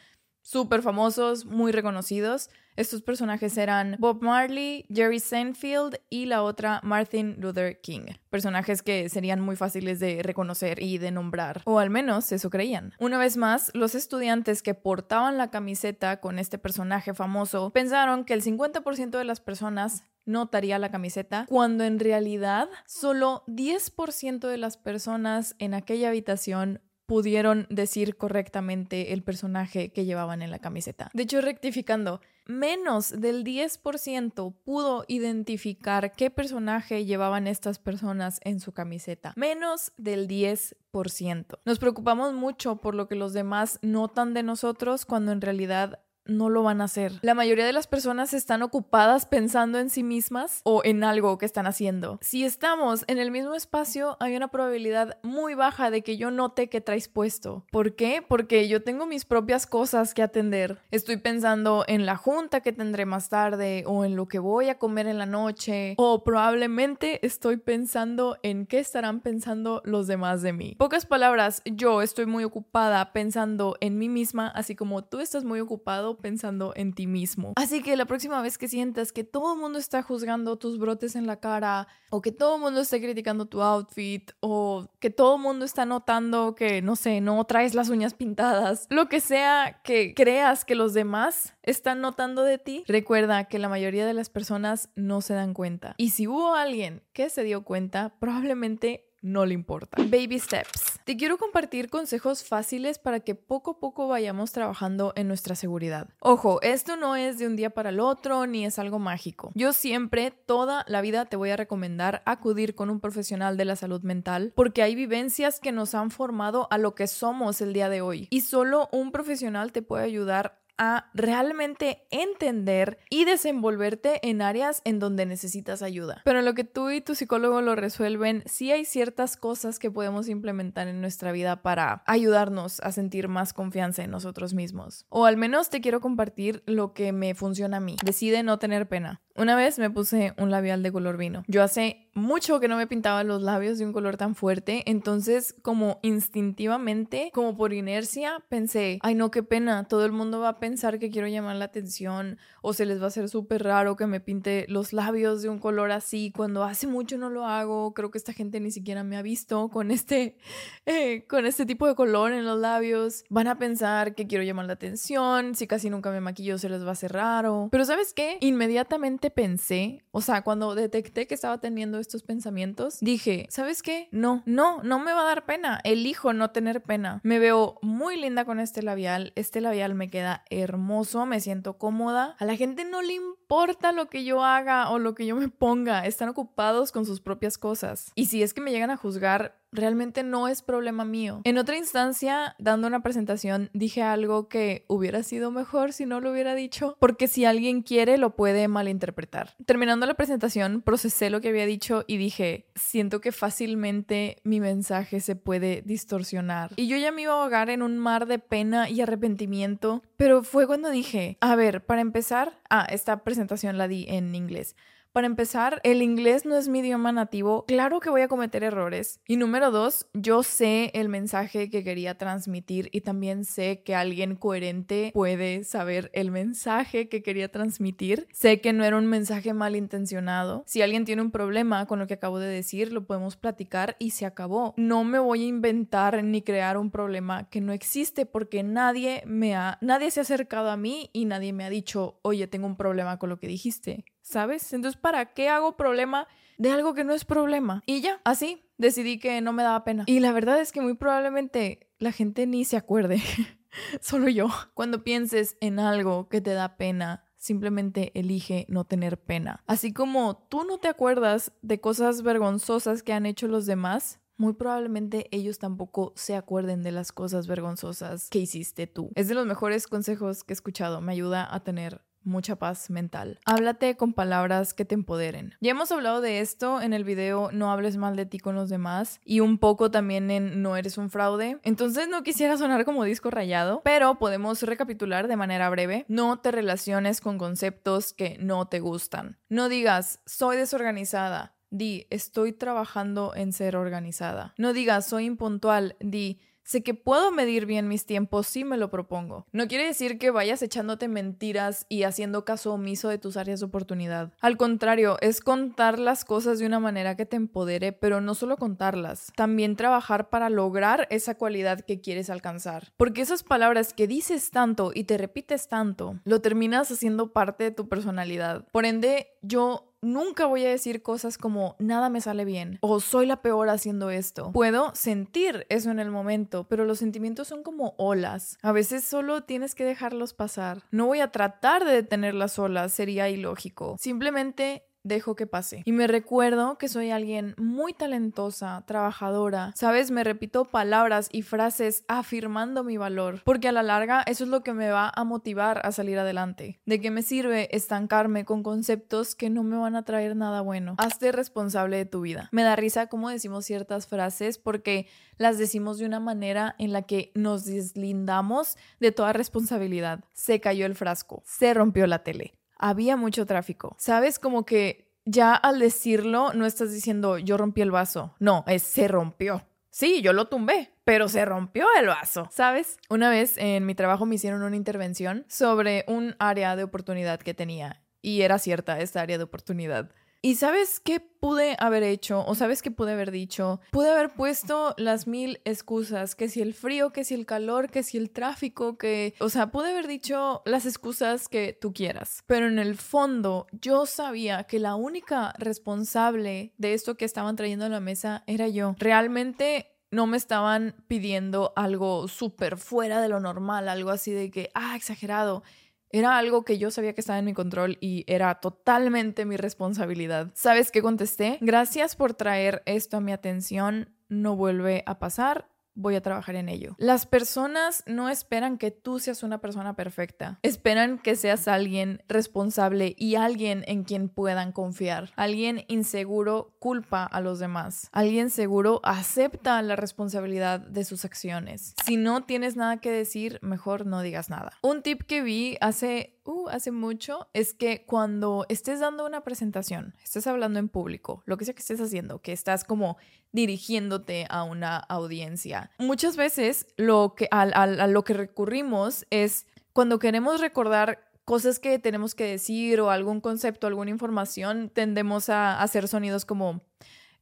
súper 0.49 0.81
famosos, 0.81 1.45
muy 1.45 1.71
reconocidos. 1.71 2.49
Estos 2.75 3.03
personajes 3.03 3.55
eran 3.55 3.97
Bob 3.99 4.23
Marley, 4.23 4.85
Jerry 4.91 5.19
Seinfeld 5.19 5.99
y 6.09 6.25
la 6.25 6.41
otra 6.41 6.79
Martin 6.81 7.35
Luther 7.39 7.79
King. 7.81 8.05
Personajes 8.31 8.81
que 8.81 9.09
serían 9.09 9.41
muy 9.41 9.55
fáciles 9.55 9.99
de 9.99 10.23
reconocer 10.23 10.81
y 10.81 10.97
de 10.97 11.11
nombrar, 11.11 11.61
o 11.65 11.77
al 11.77 11.91
menos 11.91 12.31
eso 12.31 12.49
creían. 12.49 12.93
Una 12.97 13.19
vez 13.19 13.37
más, 13.37 13.69
los 13.75 13.93
estudiantes 13.93 14.63
que 14.63 14.73
portaban 14.73 15.37
la 15.37 15.51
camiseta 15.51 16.19
con 16.19 16.39
este 16.39 16.57
personaje 16.57 17.13
famoso 17.13 17.69
pensaron 17.69 18.25
que 18.25 18.33
el 18.33 18.41
50% 18.41 19.19
de 19.19 19.25
las 19.25 19.41
personas 19.41 20.03
notaría 20.25 20.79
la 20.79 20.89
camiseta, 20.89 21.45
cuando 21.47 21.83
en 21.83 21.99
realidad 21.99 22.69
solo 22.87 23.43
10% 23.47 24.47
de 24.47 24.57
las 24.57 24.77
personas 24.77 25.55
en 25.59 25.73
aquella 25.73 26.09
habitación 26.09 26.81
pudieron 27.09 27.65
decir 27.71 28.17
correctamente 28.17 29.13
el 29.13 29.23
personaje 29.23 29.91
que 29.91 30.05
llevaban 30.05 30.43
en 30.43 30.51
la 30.51 30.59
camiseta. 30.59 31.09
De 31.15 31.23
hecho, 31.23 31.41
rectificando, 31.41 32.21
menos 32.45 33.09
del 33.19 33.43
10% 33.43 34.53
pudo 34.63 35.05
identificar 35.07 36.11
qué 36.11 36.29
personaje 36.29 37.05
llevaban 37.05 37.47
estas 37.47 37.79
personas 37.79 38.39
en 38.43 38.59
su 38.59 38.73
camiseta. 38.73 39.33
Menos 39.37 39.91
del 39.97 40.27
10%. 40.27 41.59
Nos 41.65 41.79
preocupamos 41.79 42.35
mucho 42.35 42.75
por 42.75 42.93
lo 42.93 43.07
que 43.07 43.15
los 43.15 43.33
demás 43.33 43.79
notan 43.81 44.35
de 44.35 44.43
nosotros 44.43 45.07
cuando 45.07 45.31
en 45.31 45.41
realidad 45.41 46.01
no 46.29 46.49
lo 46.49 46.63
van 46.63 46.81
a 46.81 46.85
hacer. 46.85 47.13
La 47.21 47.33
mayoría 47.33 47.65
de 47.65 47.73
las 47.73 47.87
personas 47.87 48.33
están 48.33 48.61
ocupadas 48.61 49.25
pensando 49.25 49.79
en 49.79 49.89
sí 49.89 50.03
mismas 50.03 50.61
o 50.63 50.81
en 50.83 51.03
algo 51.03 51.37
que 51.37 51.45
están 51.45 51.67
haciendo. 51.67 52.19
Si 52.21 52.43
estamos 52.43 53.03
en 53.07 53.17
el 53.17 53.31
mismo 53.31 53.55
espacio, 53.55 54.17
hay 54.19 54.35
una 54.35 54.49
probabilidad 54.49 55.17
muy 55.23 55.55
baja 55.55 55.91
de 55.91 56.01
que 56.01 56.17
yo 56.17 56.31
note 56.31 56.69
que 56.69 56.81
traes 56.81 57.07
puesto. 57.07 57.65
¿Por 57.71 57.95
qué? 57.95 58.23
Porque 58.27 58.67
yo 58.67 58.83
tengo 58.83 59.05
mis 59.05 59.25
propias 59.25 59.67
cosas 59.67 60.13
que 60.13 60.21
atender. 60.21 60.79
Estoy 60.91 61.17
pensando 61.17 61.83
en 61.87 62.05
la 62.05 62.15
junta 62.15 62.61
que 62.61 62.71
tendré 62.71 63.05
más 63.05 63.29
tarde 63.29 63.83
o 63.87 64.05
en 64.05 64.15
lo 64.15 64.27
que 64.27 64.39
voy 64.39 64.69
a 64.69 64.77
comer 64.77 65.07
en 65.07 65.17
la 65.17 65.25
noche 65.25 65.95
o 65.97 66.23
probablemente 66.23 67.25
estoy 67.25 67.57
pensando 67.57 68.37
en 68.43 68.65
qué 68.65 68.79
estarán 68.79 69.21
pensando 69.21 69.81
los 69.85 70.07
demás 70.07 70.41
de 70.41 70.53
mí. 70.53 70.75
Pocas 70.77 71.05
palabras, 71.05 71.61
yo 71.65 72.01
estoy 72.01 72.25
muy 72.25 72.43
ocupada 72.43 73.11
pensando 73.13 73.77
en 73.81 73.97
mí 73.97 74.09
misma, 74.09 74.47
así 74.49 74.75
como 74.75 75.03
tú 75.03 75.19
estás 75.19 75.43
muy 75.43 75.59
ocupado 75.59 76.18
pensando 76.19 76.73
en 76.75 76.93
ti 76.93 77.07
mismo. 77.07 77.53
Así 77.55 77.81
que 77.81 77.95
la 77.97 78.05
próxima 78.05 78.41
vez 78.41 78.57
que 78.57 78.67
sientas 78.67 79.11
que 79.11 79.23
todo 79.23 79.53
el 79.53 79.59
mundo 79.59 79.79
está 79.79 80.01
juzgando 80.03 80.57
tus 80.57 80.77
brotes 80.77 81.15
en 81.15 81.27
la 81.27 81.39
cara 81.39 81.87
o 82.09 82.21
que 82.21 82.31
todo 82.31 82.55
el 82.55 82.61
mundo 82.61 82.81
está 82.81 82.97
criticando 82.99 83.45
tu 83.45 83.61
outfit 83.61 84.31
o 84.39 84.87
que 84.99 85.09
todo 85.09 85.35
el 85.35 85.41
mundo 85.41 85.65
está 85.65 85.85
notando 85.85 86.55
que, 86.55 86.81
no 86.81 86.95
sé, 86.95 87.21
no 87.21 87.43
traes 87.45 87.75
las 87.75 87.89
uñas 87.89 88.13
pintadas, 88.13 88.87
lo 88.89 89.09
que 89.09 89.19
sea 89.19 89.81
que 89.83 90.13
creas 90.13 90.65
que 90.65 90.75
los 90.75 90.93
demás 90.93 91.55
están 91.63 92.01
notando 92.01 92.43
de 92.43 92.57
ti, 92.57 92.83
recuerda 92.87 93.45
que 93.45 93.59
la 93.59 93.69
mayoría 93.69 94.05
de 94.05 94.13
las 94.13 94.29
personas 94.29 94.89
no 94.95 95.21
se 95.21 95.33
dan 95.33 95.53
cuenta. 95.53 95.95
Y 95.97 96.11
si 96.11 96.27
hubo 96.27 96.55
alguien 96.55 97.03
que 97.13 97.29
se 97.29 97.43
dio 97.43 97.63
cuenta, 97.63 98.15
probablemente 98.19 99.08
no 99.21 99.45
le 99.45 99.53
importa. 99.53 99.97
Baby 99.97 100.39
steps. 100.39 100.99
Te 101.03 101.17
quiero 101.17 101.37
compartir 101.37 101.89
consejos 101.89 102.43
fáciles 102.43 102.99
para 102.99 103.19
que 103.19 103.35
poco 103.35 103.71
a 103.71 103.79
poco 103.79 104.07
vayamos 104.07 104.51
trabajando 104.51 105.13
en 105.15 105.27
nuestra 105.27 105.55
seguridad. 105.55 106.09
Ojo, 106.19 106.61
esto 106.61 106.97
no 106.97 107.15
es 107.15 107.39
de 107.39 107.47
un 107.47 107.55
día 107.55 107.71
para 107.71 107.89
el 107.89 107.99
otro 107.99 108.45
ni 108.45 108.65
es 108.65 108.77
algo 108.79 108.99
mágico. 108.99 109.51
Yo 109.55 109.73
siempre, 109.73 110.31
toda 110.31 110.85
la 110.87 111.01
vida 111.01 111.25
te 111.25 111.35
voy 111.35 111.49
a 111.49 111.57
recomendar 111.57 112.21
acudir 112.25 112.75
con 112.75 112.89
un 112.89 112.99
profesional 112.99 113.57
de 113.57 113.65
la 113.65 113.75
salud 113.75 114.01
mental 114.03 114.53
porque 114.55 114.83
hay 114.83 114.95
vivencias 114.95 115.59
que 115.59 115.71
nos 115.71 115.95
han 115.95 116.11
formado 116.11 116.67
a 116.71 116.77
lo 116.77 116.95
que 116.95 117.07
somos 117.07 117.61
el 117.61 117.73
día 117.73 117.89
de 117.89 118.01
hoy 118.01 118.27
y 118.29 118.41
solo 118.41 118.89
un 118.91 119.11
profesional 119.11 119.71
te 119.71 119.81
puede 119.81 120.03
ayudar 120.03 120.58
a 120.79 121.11
realmente 121.13 122.07
entender 122.09 122.97
y 123.09 123.25
desenvolverte 123.25 124.27
en 124.27 124.41
áreas 124.41 124.81
en 124.85 124.97
donde 124.97 125.27
necesitas 125.27 125.83
ayuda. 125.83 126.21
Pero 126.25 126.41
lo 126.41 126.55
que 126.55 126.63
tú 126.63 126.89
y 126.89 127.01
tu 127.01 127.13
psicólogo 127.13 127.61
lo 127.61 127.75
resuelven, 127.75 128.43
sí 128.45 128.71
hay 128.71 128.85
ciertas 128.85 129.37
cosas 129.37 129.77
que 129.77 129.91
podemos 129.91 130.29
implementar 130.29 130.87
en 130.87 131.01
nuestra 131.01 131.31
vida 131.31 131.61
para 131.61 132.01
ayudarnos 132.07 132.79
a 132.79 132.91
sentir 132.91 133.27
más 133.27 133.53
confianza 133.53 134.03
en 134.03 134.11
nosotros 134.11 134.53
mismos. 134.53 135.05
O 135.09 135.25
al 135.25 135.37
menos 135.37 135.69
te 135.69 135.81
quiero 135.81 135.99
compartir 135.99 136.63
lo 136.65 136.93
que 136.93 137.11
me 137.11 137.35
funciona 137.35 137.77
a 137.77 137.81
mí. 137.81 137.97
Decide 138.03 138.41
no 138.41 138.57
tener 138.57 138.87
pena. 138.87 139.21
Una 139.35 139.55
vez 139.55 139.79
me 139.79 139.89
puse 139.89 140.33
un 140.37 140.51
labial 140.51 140.83
de 140.83 140.91
color 140.91 141.17
vino. 141.17 141.43
Yo 141.47 141.63
hace 141.63 142.08
mucho 142.19 142.59
que 142.59 142.67
no 142.67 142.77
me 142.77 142.87
pintaba 142.87 143.23
los 143.23 143.41
labios 143.41 143.77
de 143.77 143.85
un 143.85 143.93
color 143.93 144.17
tan 144.17 144.35
fuerte, 144.35 144.83
entonces 144.85 145.55
como 145.61 145.99
instintivamente, 146.03 147.31
como 147.33 147.57
por 147.57 147.73
inercia, 147.73 148.43
pensé, 148.49 148.99
ay 149.01 149.15
no, 149.15 149.31
qué 149.31 149.43
pena, 149.43 149.85
todo 149.85 150.05
el 150.05 150.11
mundo 150.11 150.39
va 150.39 150.49
a 150.49 150.59
pensar 150.59 150.99
que 150.99 151.09
quiero 151.09 151.27
llamar 151.27 151.55
la 151.55 151.65
atención 151.65 152.37
o 152.61 152.73
se 152.73 152.85
les 152.85 152.99
va 152.99 153.05
a 153.05 153.07
hacer 153.07 153.29
súper 153.29 153.63
raro 153.63 153.95
que 153.95 154.07
me 154.07 154.19
pinte 154.19 154.65
los 154.67 154.93
labios 154.93 155.41
de 155.41 155.49
un 155.49 155.59
color 155.59 155.91
así 155.91 156.31
cuando 156.35 156.63
hace 156.63 156.87
mucho 156.87 157.17
no 157.17 157.29
lo 157.29 157.45
hago, 157.45 157.93
creo 157.93 158.11
que 158.11 158.17
esta 158.17 158.33
gente 158.33 158.59
ni 158.59 158.71
siquiera 158.71 159.03
me 159.03 159.17
ha 159.17 159.21
visto 159.21 159.69
con 159.69 159.91
este, 159.91 160.37
eh, 160.85 161.25
con 161.27 161.45
este 161.45 161.65
tipo 161.65 161.87
de 161.87 161.95
color 161.95 162.33
en 162.33 162.45
los 162.45 162.59
labios, 162.59 163.23
van 163.29 163.47
a 163.47 163.57
pensar 163.57 164.15
que 164.15 164.27
quiero 164.27 164.43
llamar 164.43 164.65
la 164.65 164.73
atención, 164.73 165.55
si 165.55 165.67
casi 165.67 165.89
nunca 165.89 166.11
me 166.11 166.21
maquillo 166.21 166.57
se 166.57 166.69
les 166.69 166.83
va 166.83 166.89
a 166.89 166.91
hacer 166.93 167.13
raro, 167.13 167.69
pero 167.71 167.85
¿sabes 167.85 168.13
qué? 168.13 168.37
Inmediatamente 168.41 169.29
pensé, 169.29 170.03
o 170.11 170.21
sea, 170.21 170.43
cuando 170.43 170.75
detecté 170.75 171.27
que 171.27 171.35
estaba 171.35 171.59
teniendo 171.59 171.99
estos 172.09 172.23
pensamientos, 172.23 172.97
dije, 173.01 173.45
¿sabes 173.51 173.83
qué? 173.83 174.09
No, 174.11 174.41
no, 174.47 174.81
no 174.81 174.97
me 174.97 175.13
va 175.13 175.21
a 175.21 175.25
dar 175.25 175.45
pena. 175.45 175.79
Elijo 175.83 176.33
no 176.33 176.49
tener 176.49 176.81
pena. 176.81 177.21
Me 177.23 177.37
veo 177.37 177.77
muy 177.83 178.19
linda 178.19 178.45
con 178.45 178.59
este 178.59 178.81
labial. 178.81 179.31
Este 179.35 179.61
labial 179.61 179.93
me 179.93 180.09
queda 180.09 180.43
hermoso, 180.49 181.27
me 181.27 181.39
siento 181.39 181.77
cómoda. 181.77 182.35
A 182.39 182.45
la 182.45 182.55
gente 182.55 182.83
no 182.83 183.03
le 183.03 183.13
importa 183.13 183.38
importa 183.51 183.91
lo 183.93 184.09
que 184.09 184.23
yo 184.23 184.43
haga 184.43 184.91
o 184.91 184.99
lo 184.99 185.15
que 185.15 185.25
yo 185.25 185.35
me 185.35 185.49
ponga, 185.49 186.05
están 186.05 186.29
ocupados 186.29 186.91
con 186.91 187.07
sus 187.07 187.19
propias 187.19 187.57
cosas. 187.57 188.11
Y 188.13 188.25
si 188.25 188.43
es 188.43 188.53
que 188.53 188.61
me 188.61 188.69
llegan 188.69 188.91
a 188.91 188.95
juzgar, 188.95 189.57
realmente 189.71 190.21
no 190.21 190.47
es 190.47 190.61
problema 190.61 191.03
mío. 191.03 191.41
En 191.43 191.57
otra 191.57 191.75
instancia, 191.75 192.55
dando 192.59 192.85
una 192.87 193.01
presentación, 193.01 193.71
dije 193.73 194.03
algo 194.03 194.49
que 194.49 194.85
hubiera 194.87 195.23
sido 195.23 195.49
mejor 195.49 195.93
si 195.93 196.05
no 196.05 196.21
lo 196.21 196.31
hubiera 196.31 196.53
dicho, 196.53 196.95
porque 196.99 197.27
si 197.27 197.45
alguien 197.45 197.81
quiere 197.81 198.19
lo 198.19 198.35
puede 198.35 198.67
malinterpretar. 198.67 199.55
Terminando 199.65 200.05
la 200.05 200.13
presentación, 200.13 200.81
procesé 200.83 201.31
lo 201.31 201.41
que 201.41 201.49
había 201.49 201.65
dicho 201.65 202.03
y 202.05 202.17
dije, 202.17 202.67
siento 202.75 203.19
que 203.19 203.31
fácilmente 203.31 204.37
mi 204.43 204.59
mensaje 204.59 205.21
se 205.21 205.35
puede 205.35 205.81
distorsionar. 205.83 206.71
Y 206.75 206.87
yo 206.87 206.97
ya 206.97 207.11
me 207.11 207.23
iba 207.23 207.33
a 207.33 207.41
ahogar 207.41 207.71
en 207.71 207.81
un 207.81 207.97
mar 207.97 208.27
de 208.27 208.37
pena 208.37 208.89
y 208.91 209.01
arrepentimiento, 209.01 210.03
pero 210.19 210.43
fue 210.43 210.67
cuando 210.67 210.89
dije, 210.89 211.37
a 211.39 211.55
ver, 211.55 211.85
para 211.85 212.01
empezar, 212.01 212.59
ah, 212.69 212.85
esta 212.89 213.23
presentación 213.23 213.77
la 213.77 213.87
di 213.87 214.05
en 214.09 214.35
inglés. 214.35 214.75
Para 215.11 215.25
empezar, 215.25 215.81
el 215.83 216.03
inglés 216.03 216.45
no 216.45 216.55
es 216.55 216.67
mi 216.67 216.79
idioma 216.79 217.11
nativo. 217.11 217.65
Claro 217.67 217.99
que 217.99 218.11
voy 218.11 218.21
a 218.21 218.27
cometer 218.27 218.63
errores. 218.63 219.19
Y 219.27 219.37
número 219.37 219.71
dos, 219.71 220.07
yo 220.13 220.43
sé 220.43 220.91
el 220.93 221.09
mensaje 221.09 221.71
que 221.71 221.83
quería 221.83 222.15
transmitir 222.15 222.89
y 222.91 223.01
también 223.01 223.43
sé 223.43 223.81
que 223.81 223.95
alguien 223.95 224.35
coherente 224.35 225.09
puede 225.13 225.63
saber 225.63 226.11
el 226.13 226.29
mensaje 226.29 227.09
que 227.09 227.23
quería 227.23 227.51
transmitir. 227.51 228.27
Sé 228.33 228.61
que 228.61 228.71
no 228.71 228.83
era 228.83 228.97
un 228.97 229.07
mensaje 229.07 229.51
malintencionado. 229.53 230.63
Si 230.67 230.83
alguien 230.83 231.05
tiene 231.05 231.23
un 231.23 231.31
problema 231.31 231.87
con 231.87 231.97
lo 231.97 232.05
que 232.05 232.13
acabo 232.13 232.37
de 232.37 232.47
decir, 232.47 232.93
lo 232.93 233.07
podemos 233.07 233.35
platicar 233.35 233.95
y 233.97 234.11
se 234.11 234.27
acabó. 234.27 234.75
No 234.77 235.03
me 235.03 235.17
voy 235.17 235.43
a 235.43 235.47
inventar 235.47 236.23
ni 236.23 236.43
crear 236.43 236.77
un 236.77 236.91
problema 236.91 237.49
que 237.49 237.61
no 237.61 237.73
existe 237.73 238.27
porque 238.27 238.61
nadie 238.61 239.23
me 239.25 239.55
ha, 239.55 239.79
nadie 239.81 240.11
se 240.11 240.19
ha 240.19 240.23
acercado 240.23 240.69
a 240.69 240.77
mí 240.77 241.09
y 241.13 241.25
nadie 241.25 241.51
me 241.51 241.65
ha 241.65 241.69
dicho, 241.71 242.19
oye, 242.21 242.45
tengo 242.45 242.67
un 242.67 242.77
problema 242.77 243.17
con 243.17 243.29
lo 243.29 243.39
que 243.39 243.47
dijiste. 243.47 244.05
¿Sabes? 244.29 244.71
Entonces, 244.73 244.99
¿para 244.99 245.33
qué 245.33 245.49
hago 245.49 245.75
problema 245.75 246.27
de 246.57 246.71
algo 246.71 246.93
que 246.93 247.03
no 247.03 247.13
es 247.13 247.25
problema? 247.25 247.83
Y 247.85 248.01
ya, 248.01 248.21
así, 248.23 248.63
decidí 248.77 249.19
que 249.19 249.41
no 249.41 249.53
me 249.53 249.63
daba 249.63 249.83
pena. 249.83 250.03
Y 250.05 250.19
la 250.19 250.31
verdad 250.31 250.61
es 250.61 250.71
que 250.71 250.81
muy 250.81 250.93
probablemente 250.93 251.89
la 251.97 252.11
gente 252.11 252.45
ni 252.45 252.63
se 252.63 252.77
acuerde, 252.77 253.21
solo 254.01 254.29
yo. 254.29 254.47
Cuando 254.73 255.03
pienses 255.03 255.57
en 255.61 255.79
algo 255.79 256.29
que 256.29 256.41
te 256.41 256.53
da 256.53 256.77
pena, 256.77 257.25
simplemente 257.37 258.11
elige 258.13 258.65
no 258.69 258.85
tener 258.85 259.19
pena. 259.19 259.63
Así 259.65 259.93
como 259.93 260.37
tú 260.49 260.63
no 260.63 260.77
te 260.77 260.87
acuerdas 260.87 261.51
de 261.61 261.81
cosas 261.81 262.21
vergonzosas 262.21 263.01
que 263.01 263.13
han 263.13 263.25
hecho 263.25 263.47
los 263.47 263.65
demás, 263.65 264.19
muy 264.37 264.53
probablemente 264.53 265.27
ellos 265.31 265.59
tampoco 265.59 266.13
se 266.15 266.35
acuerden 266.35 266.81
de 266.81 266.91
las 266.91 267.11
cosas 267.11 267.47
vergonzosas 267.47 268.29
que 268.29 268.39
hiciste 268.39 268.87
tú. 268.87 269.11
Es 269.15 269.27
de 269.27 269.35
los 269.35 269.45
mejores 269.45 269.87
consejos 269.87 270.45
que 270.45 270.53
he 270.53 270.55
escuchado. 270.55 271.01
Me 271.01 271.11
ayuda 271.11 271.53
a 271.53 271.61
tener 271.61 272.01
mucha 272.23 272.57
paz 272.57 272.89
mental. 272.89 273.39
Háblate 273.45 273.95
con 273.95 274.13
palabras 274.13 274.73
que 274.73 274.85
te 274.85 274.95
empoderen. 274.95 275.55
Ya 275.61 275.71
hemos 275.71 275.91
hablado 275.91 276.21
de 276.21 276.39
esto 276.39 276.81
en 276.81 276.93
el 276.93 277.03
video 277.03 277.49
No 277.51 277.71
hables 277.71 277.97
mal 277.97 278.15
de 278.15 278.25
ti 278.25 278.39
con 278.39 278.55
los 278.55 278.69
demás 278.69 279.19
y 279.23 279.39
un 279.39 279.57
poco 279.57 279.91
también 279.91 280.31
en 280.31 280.61
No 280.61 280.75
eres 280.75 280.97
un 280.97 281.09
fraude. 281.09 281.59
Entonces 281.63 282.07
no 282.07 282.23
quisiera 282.23 282.57
sonar 282.57 282.85
como 282.85 283.03
disco 283.03 283.29
rayado, 283.29 283.81
pero 283.83 284.19
podemos 284.19 284.61
recapitular 284.63 285.27
de 285.27 285.35
manera 285.35 285.69
breve. 285.69 286.05
No 286.07 286.39
te 286.39 286.51
relaciones 286.51 287.21
con 287.21 287.37
conceptos 287.37 288.13
que 288.13 288.37
no 288.39 288.67
te 288.67 288.79
gustan. 288.79 289.37
No 289.49 289.69
digas 289.69 290.21
soy 290.25 290.57
desorganizada. 290.57 291.55
Di, 291.71 292.07
estoy 292.09 292.51
trabajando 292.51 293.35
en 293.35 293.53
ser 293.53 293.75
organizada. 293.75 294.53
No 294.57 294.73
digas 294.73 295.05
soy 295.05 295.25
impuntual. 295.25 295.95
Di, 295.99 296.39
Sé 296.69 296.83
que 296.83 296.93
puedo 296.93 297.31
medir 297.31 297.65
bien 297.65 297.87
mis 297.87 298.05
tiempos 298.05 298.45
si 298.45 298.63
me 298.63 298.77
lo 298.77 298.91
propongo. 298.91 299.47
No 299.51 299.67
quiere 299.67 299.87
decir 299.87 300.19
que 300.19 300.29
vayas 300.29 300.61
echándote 300.61 301.07
mentiras 301.07 301.87
y 301.89 302.03
haciendo 302.03 302.45
caso 302.45 302.73
omiso 302.73 303.09
de 303.09 303.17
tus 303.17 303.37
áreas 303.37 303.59
de 303.59 303.65
oportunidad. 303.65 304.33
Al 304.39 304.55
contrario, 304.55 305.17
es 305.21 305.41
contar 305.41 305.97
las 305.97 306.25
cosas 306.25 306.59
de 306.59 306.67
una 306.67 306.79
manera 306.79 307.15
que 307.15 307.25
te 307.25 307.37
empodere, 307.37 307.91
pero 307.91 308.21
no 308.21 308.35
solo 308.35 308.57
contarlas, 308.57 309.31
también 309.35 309.75
trabajar 309.75 310.29
para 310.29 310.51
lograr 310.51 311.07
esa 311.09 311.33
cualidad 311.33 311.79
que 311.79 312.01
quieres 312.01 312.29
alcanzar. 312.29 312.93
Porque 312.97 313.21
esas 313.21 313.41
palabras 313.41 313.95
que 313.95 314.05
dices 314.05 314.51
tanto 314.51 314.91
y 314.93 315.05
te 315.05 315.17
repites 315.17 315.69
tanto, 315.69 316.19
lo 316.23 316.39
terminas 316.39 316.91
haciendo 316.91 317.33
parte 317.33 317.63
de 317.63 317.71
tu 317.71 317.89
personalidad. 317.89 318.67
Por 318.71 318.85
ende, 318.85 319.29
yo 319.41 319.88
nunca 320.01 320.45
voy 320.45 320.65
a 320.65 320.69
decir 320.69 321.01
cosas 321.01 321.37
como 321.37 321.75
nada 321.79 322.09
me 322.09 322.21
sale 322.21 322.45
bien 322.45 322.77
o 322.81 322.99
soy 322.99 323.25
la 323.25 323.41
peor 323.41 323.69
haciendo 323.69 324.09
esto. 324.09 324.51
Puedo 324.51 324.93
sentir 324.95 325.65
eso 325.69 325.91
en 325.91 325.99
el 325.99 326.11
momento, 326.11 326.67
pero 326.67 326.85
los 326.85 326.99
sentimientos 326.99 327.47
son 327.47 327.63
como 327.63 327.95
olas. 327.97 328.57
A 328.61 328.71
veces 328.71 329.03
solo 329.03 329.43
tienes 329.43 329.75
que 329.75 329.85
dejarlos 329.85 330.33
pasar. 330.33 330.83
No 330.91 331.07
voy 331.07 331.19
a 331.19 331.31
tratar 331.31 331.85
de 331.85 331.91
detener 331.91 332.33
las 332.33 332.59
olas, 332.59 332.93
sería 332.93 333.29
ilógico. 333.29 333.95
Simplemente 333.99 334.88
dejo 335.09 335.35
que 335.35 335.45
pase. 335.45 335.81
Y 335.83 335.91
me 335.91 336.07
recuerdo 336.07 336.77
que 336.77 336.87
soy 336.87 337.11
alguien 337.11 337.53
muy 337.57 337.91
talentosa, 337.91 338.81
trabajadora. 338.85 339.73
Sabes, 339.75 340.11
me 340.11 340.23
repito 340.23 340.63
palabras 340.63 341.27
y 341.33 341.41
frases 341.41 342.05
afirmando 342.07 342.85
mi 342.85 342.95
valor, 342.95 343.41
porque 343.43 343.67
a 343.67 343.73
la 343.73 343.83
larga 343.83 344.21
eso 344.21 344.45
es 344.45 344.49
lo 344.49 344.63
que 344.63 344.73
me 344.73 344.89
va 344.89 345.11
a 345.13 345.23
motivar 345.25 345.81
a 345.83 345.91
salir 345.91 346.17
adelante. 346.17 346.79
¿De 346.85 347.01
qué 347.01 347.11
me 347.11 347.23
sirve 347.23 347.75
estancarme 347.75 348.45
con 348.45 348.63
conceptos 348.63 349.35
que 349.35 349.49
no 349.49 349.63
me 349.63 349.75
van 349.75 349.97
a 349.97 350.05
traer 350.05 350.37
nada 350.37 350.61
bueno? 350.61 350.95
Hazte 350.97 351.33
responsable 351.33 351.97
de 351.97 352.05
tu 352.05 352.21
vida. 352.21 352.47
Me 352.53 352.63
da 352.63 352.77
risa 352.77 353.07
cómo 353.07 353.29
decimos 353.29 353.65
ciertas 353.65 354.07
frases 354.07 354.57
porque 354.57 355.07
las 355.37 355.57
decimos 355.57 355.97
de 355.97 356.05
una 356.05 356.19
manera 356.19 356.75
en 356.77 356.93
la 356.93 357.01
que 357.01 357.31
nos 357.33 357.65
deslindamos 357.65 358.77
de 358.99 359.11
toda 359.11 359.33
responsabilidad. 359.33 360.23
Se 360.33 360.59
cayó 360.59 360.85
el 360.85 360.95
frasco, 360.95 361.41
se 361.45 361.73
rompió 361.73 362.05
la 362.07 362.23
tele 362.23 362.53
había 362.79 363.15
mucho 363.15 363.45
tráfico. 363.45 363.95
¿Sabes? 363.99 364.39
Como 364.39 364.65
que 364.65 365.11
ya 365.25 365.53
al 365.53 365.79
decirlo 365.79 366.53
no 366.53 366.65
estás 366.65 366.91
diciendo 366.91 367.37
yo 367.37 367.57
rompí 367.57 367.81
el 367.81 367.91
vaso. 367.91 368.33
No, 368.39 368.63
es 368.67 368.81
se 368.81 369.07
rompió. 369.07 369.63
Sí, 369.91 370.21
yo 370.21 370.33
lo 370.33 370.47
tumbé, 370.47 370.93
pero 371.03 371.27
se 371.27 371.43
rompió 371.45 371.85
el 371.99 372.07
vaso, 372.07 372.47
¿sabes? 372.51 372.97
Una 373.09 373.29
vez 373.29 373.57
en 373.57 373.85
mi 373.85 373.95
trabajo 373.95 374.25
me 374.25 374.35
hicieron 374.35 374.61
una 374.61 374.75
intervención 374.75 375.45
sobre 375.49 376.05
un 376.07 376.35
área 376.39 376.75
de 376.75 376.83
oportunidad 376.83 377.39
que 377.39 377.53
tenía. 377.53 378.01
Y 378.21 378.41
era 378.41 378.59
cierta 378.59 378.99
esta 378.99 379.21
área 379.21 379.37
de 379.37 379.43
oportunidad. 379.43 380.11
¿Y 380.41 380.55
sabes 380.55 381.01
qué 381.01 381.19
pude 381.19 381.75
haber 381.79 382.01
hecho 382.03 382.45
o 382.45 382.55
sabes 382.55 382.81
qué 382.81 382.91
pude 382.91 383.11
haber 383.11 383.29
dicho? 383.29 383.81
Pude 383.91 384.09
haber 384.09 384.29
puesto 384.29 384.95
las 384.97 385.27
mil 385.27 385.59
excusas, 385.65 386.33
que 386.33 386.47
si 386.47 386.61
el 386.61 386.73
frío, 386.73 387.11
que 387.11 387.25
si 387.25 387.33
el 387.33 387.45
calor, 387.45 387.89
que 387.89 388.03
si 388.03 388.17
el 388.17 388.29
tráfico, 388.29 388.97
que... 388.97 389.33
O 389.39 389.49
sea, 389.49 389.67
pude 389.67 389.89
haber 389.91 390.07
dicho 390.07 390.61
las 390.63 390.85
excusas 390.85 391.49
que 391.49 391.73
tú 391.73 391.91
quieras. 391.91 392.43
Pero 392.47 392.67
en 392.67 392.79
el 392.79 392.95
fondo 392.95 393.67
yo 393.73 394.05
sabía 394.05 394.63
que 394.63 394.79
la 394.79 394.95
única 394.95 395.53
responsable 395.57 396.73
de 396.77 396.93
esto 396.93 397.17
que 397.17 397.25
estaban 397.25 397.57
trayendo 397.57 397.85
a 397.85 397.89
la 397.89 397.99
mesa 397.99 398.45
era 398.47 398.69
yo. 398.69 398.95
Realmente 398.97 399.91
no 400.11 400.25
me 400.25 400.37
estaban 400.37 400.95
pidiendo 401.07 401.73
algo 401.75 402.29
súper 402.29 402.77
fuera 402.77 403.21
de 403.21 403.27
lo 403.27 403.41
normal, 403.41 403.89
algo 403.89 404.09
así 404.09 404.31
de 404.31 404.49
que, 404.51 404.71
ah, 404.73 404.95
exagerado. 404.95 405.63
Era 406.11 406.37
algo 406.37 406.65
que 406.65 406.77
yo 406.77 406.89
sabía 406.89 407.13
que 407.13 407.21
estaba 407.21 407.39
en 407.39 407.45
mi 407.45 407.53
control 407.53 407.97
y 408.01 408.23
era 408.27 408.55
totalmente 408.55 409.45
mi 409.45 409.57
responsabilidad. 409.57 410.51
¿Sabes 410.55 410.91
qué 410.91 411.01
contesté? 411.01 411.57
Gracias 411.61 412.15
por 412.15 412.33
traer 412.33 412.81
esto 412.85 413.17
a 413.17 413.21
mi 413.21 413.31
atención. 413.31 414.15
No 414.27 414.55
vuelve 414.55 415.03
a 415.05 415.19
pasar 415.19 415.69
voy 415.99 416.15
a 416.15 416.21
trabajar 416.21 416.55
en 416.55 416.69
ello. 416.69 416.95
Las 416.97 417.25
personas 417.25 418.03
no 418.07 418.29
esperan 418.29 418.77
que 418.77 418.91
tú 418.91 419.19
seas 419.19 419.43
una 419.43 419.59
persona 419.59 419.95
perfecta, 419.95 420.59
esperan 420.63 421.19
que 421.19 421.35
seas 421.35 421.67
alguien 421.67 422.23
responsable 422.27 423.15
y 423.17 423.35
alguien 423.35 423.83
en 423.87 424.03
quien 424.03 424.29
puedan 424.29 424.71
confiar. 424.71 425.31
Alguien 425.35 425.85
inseguro 425.87 426.75
culpa 426.79 427.25
a 427.25 427.41
los 427.41 427.59
demás. 427.59 428.09
Alguien 428.11 428.49
seguro 428.49 429.01
acepta 429.03 429.81
la 429.81 429.95
responsabilidad 429.95 430.79
de 430.79 431.03
sus 431.03 431.25
acciones. 431.25 431.93
Si 432.05 432.17
no 432.17 432.43
tienes 432.43 432.75
nada 432.75 432.97
que 432.97 433.11
decir, 433.11 433.59
mejor 433.61 434.05
no 434.05 434.21
digas 434.21 434.49
nada. 434.49 434.71
Un 434.81 435.01
tip 435.01 435.23
que 435.23 435.41
vi 435.41 435.77
hace 435.81 436.38
uh, 436.49 436.67
hace 436.69 436.91
mucho 436.91 437.47
es 437.53 437.73
que 437.73 438.05
cuando 438.05 438.65
estés 438.69 438.99
dando 438.99 439.25
una 439.25 439.43
presentación, 439.43 440.15
estés 440.23 440.47
hablando 440.47 440.79
en 440.79 440.89
público, 440.89 441.43
lo 441.45 441.57
que 441.57 441.65
sea 441.65 441.73
que 441.73 441.81
estés 441.81 442.01
haciendo, 442.01 442.41
que 442.41 442.51
estás 442.51 442.83
como 442.83 443.17
dirigiéndote 443.51 444.47
a 444.49 444.63
una 444.63 444.97
audiencia, 444.97 445.91
muchas 445.99 446.35
veces 446.35 446.87
lo 446.97 447.35
que, 447.35 447.47
a, 447.51 448.07
lo 448.07 448.23
que 448.23 448.33
recurrimos 448.33 449.25
es 449.29 449.67
cuando 449.93 450.19
queremos 450.19 450.59
recordar 450.59 451.29
cosas 451.45 451.79
que 451.79 451.99
tenemos 451.99 452.35
que 452.35 452.45
decir 452.45 452.99
o 453.01 453.09
algún 453.09 453.41
concepto, 453.41 453.87
alguna 453.87 454.11
información, 454.11 454.89
tendemos 454.89 455.49
a 455.49 455.81
hacer 455.81 456.07
sonidos 456.07 456.45
como... 456.45 456.81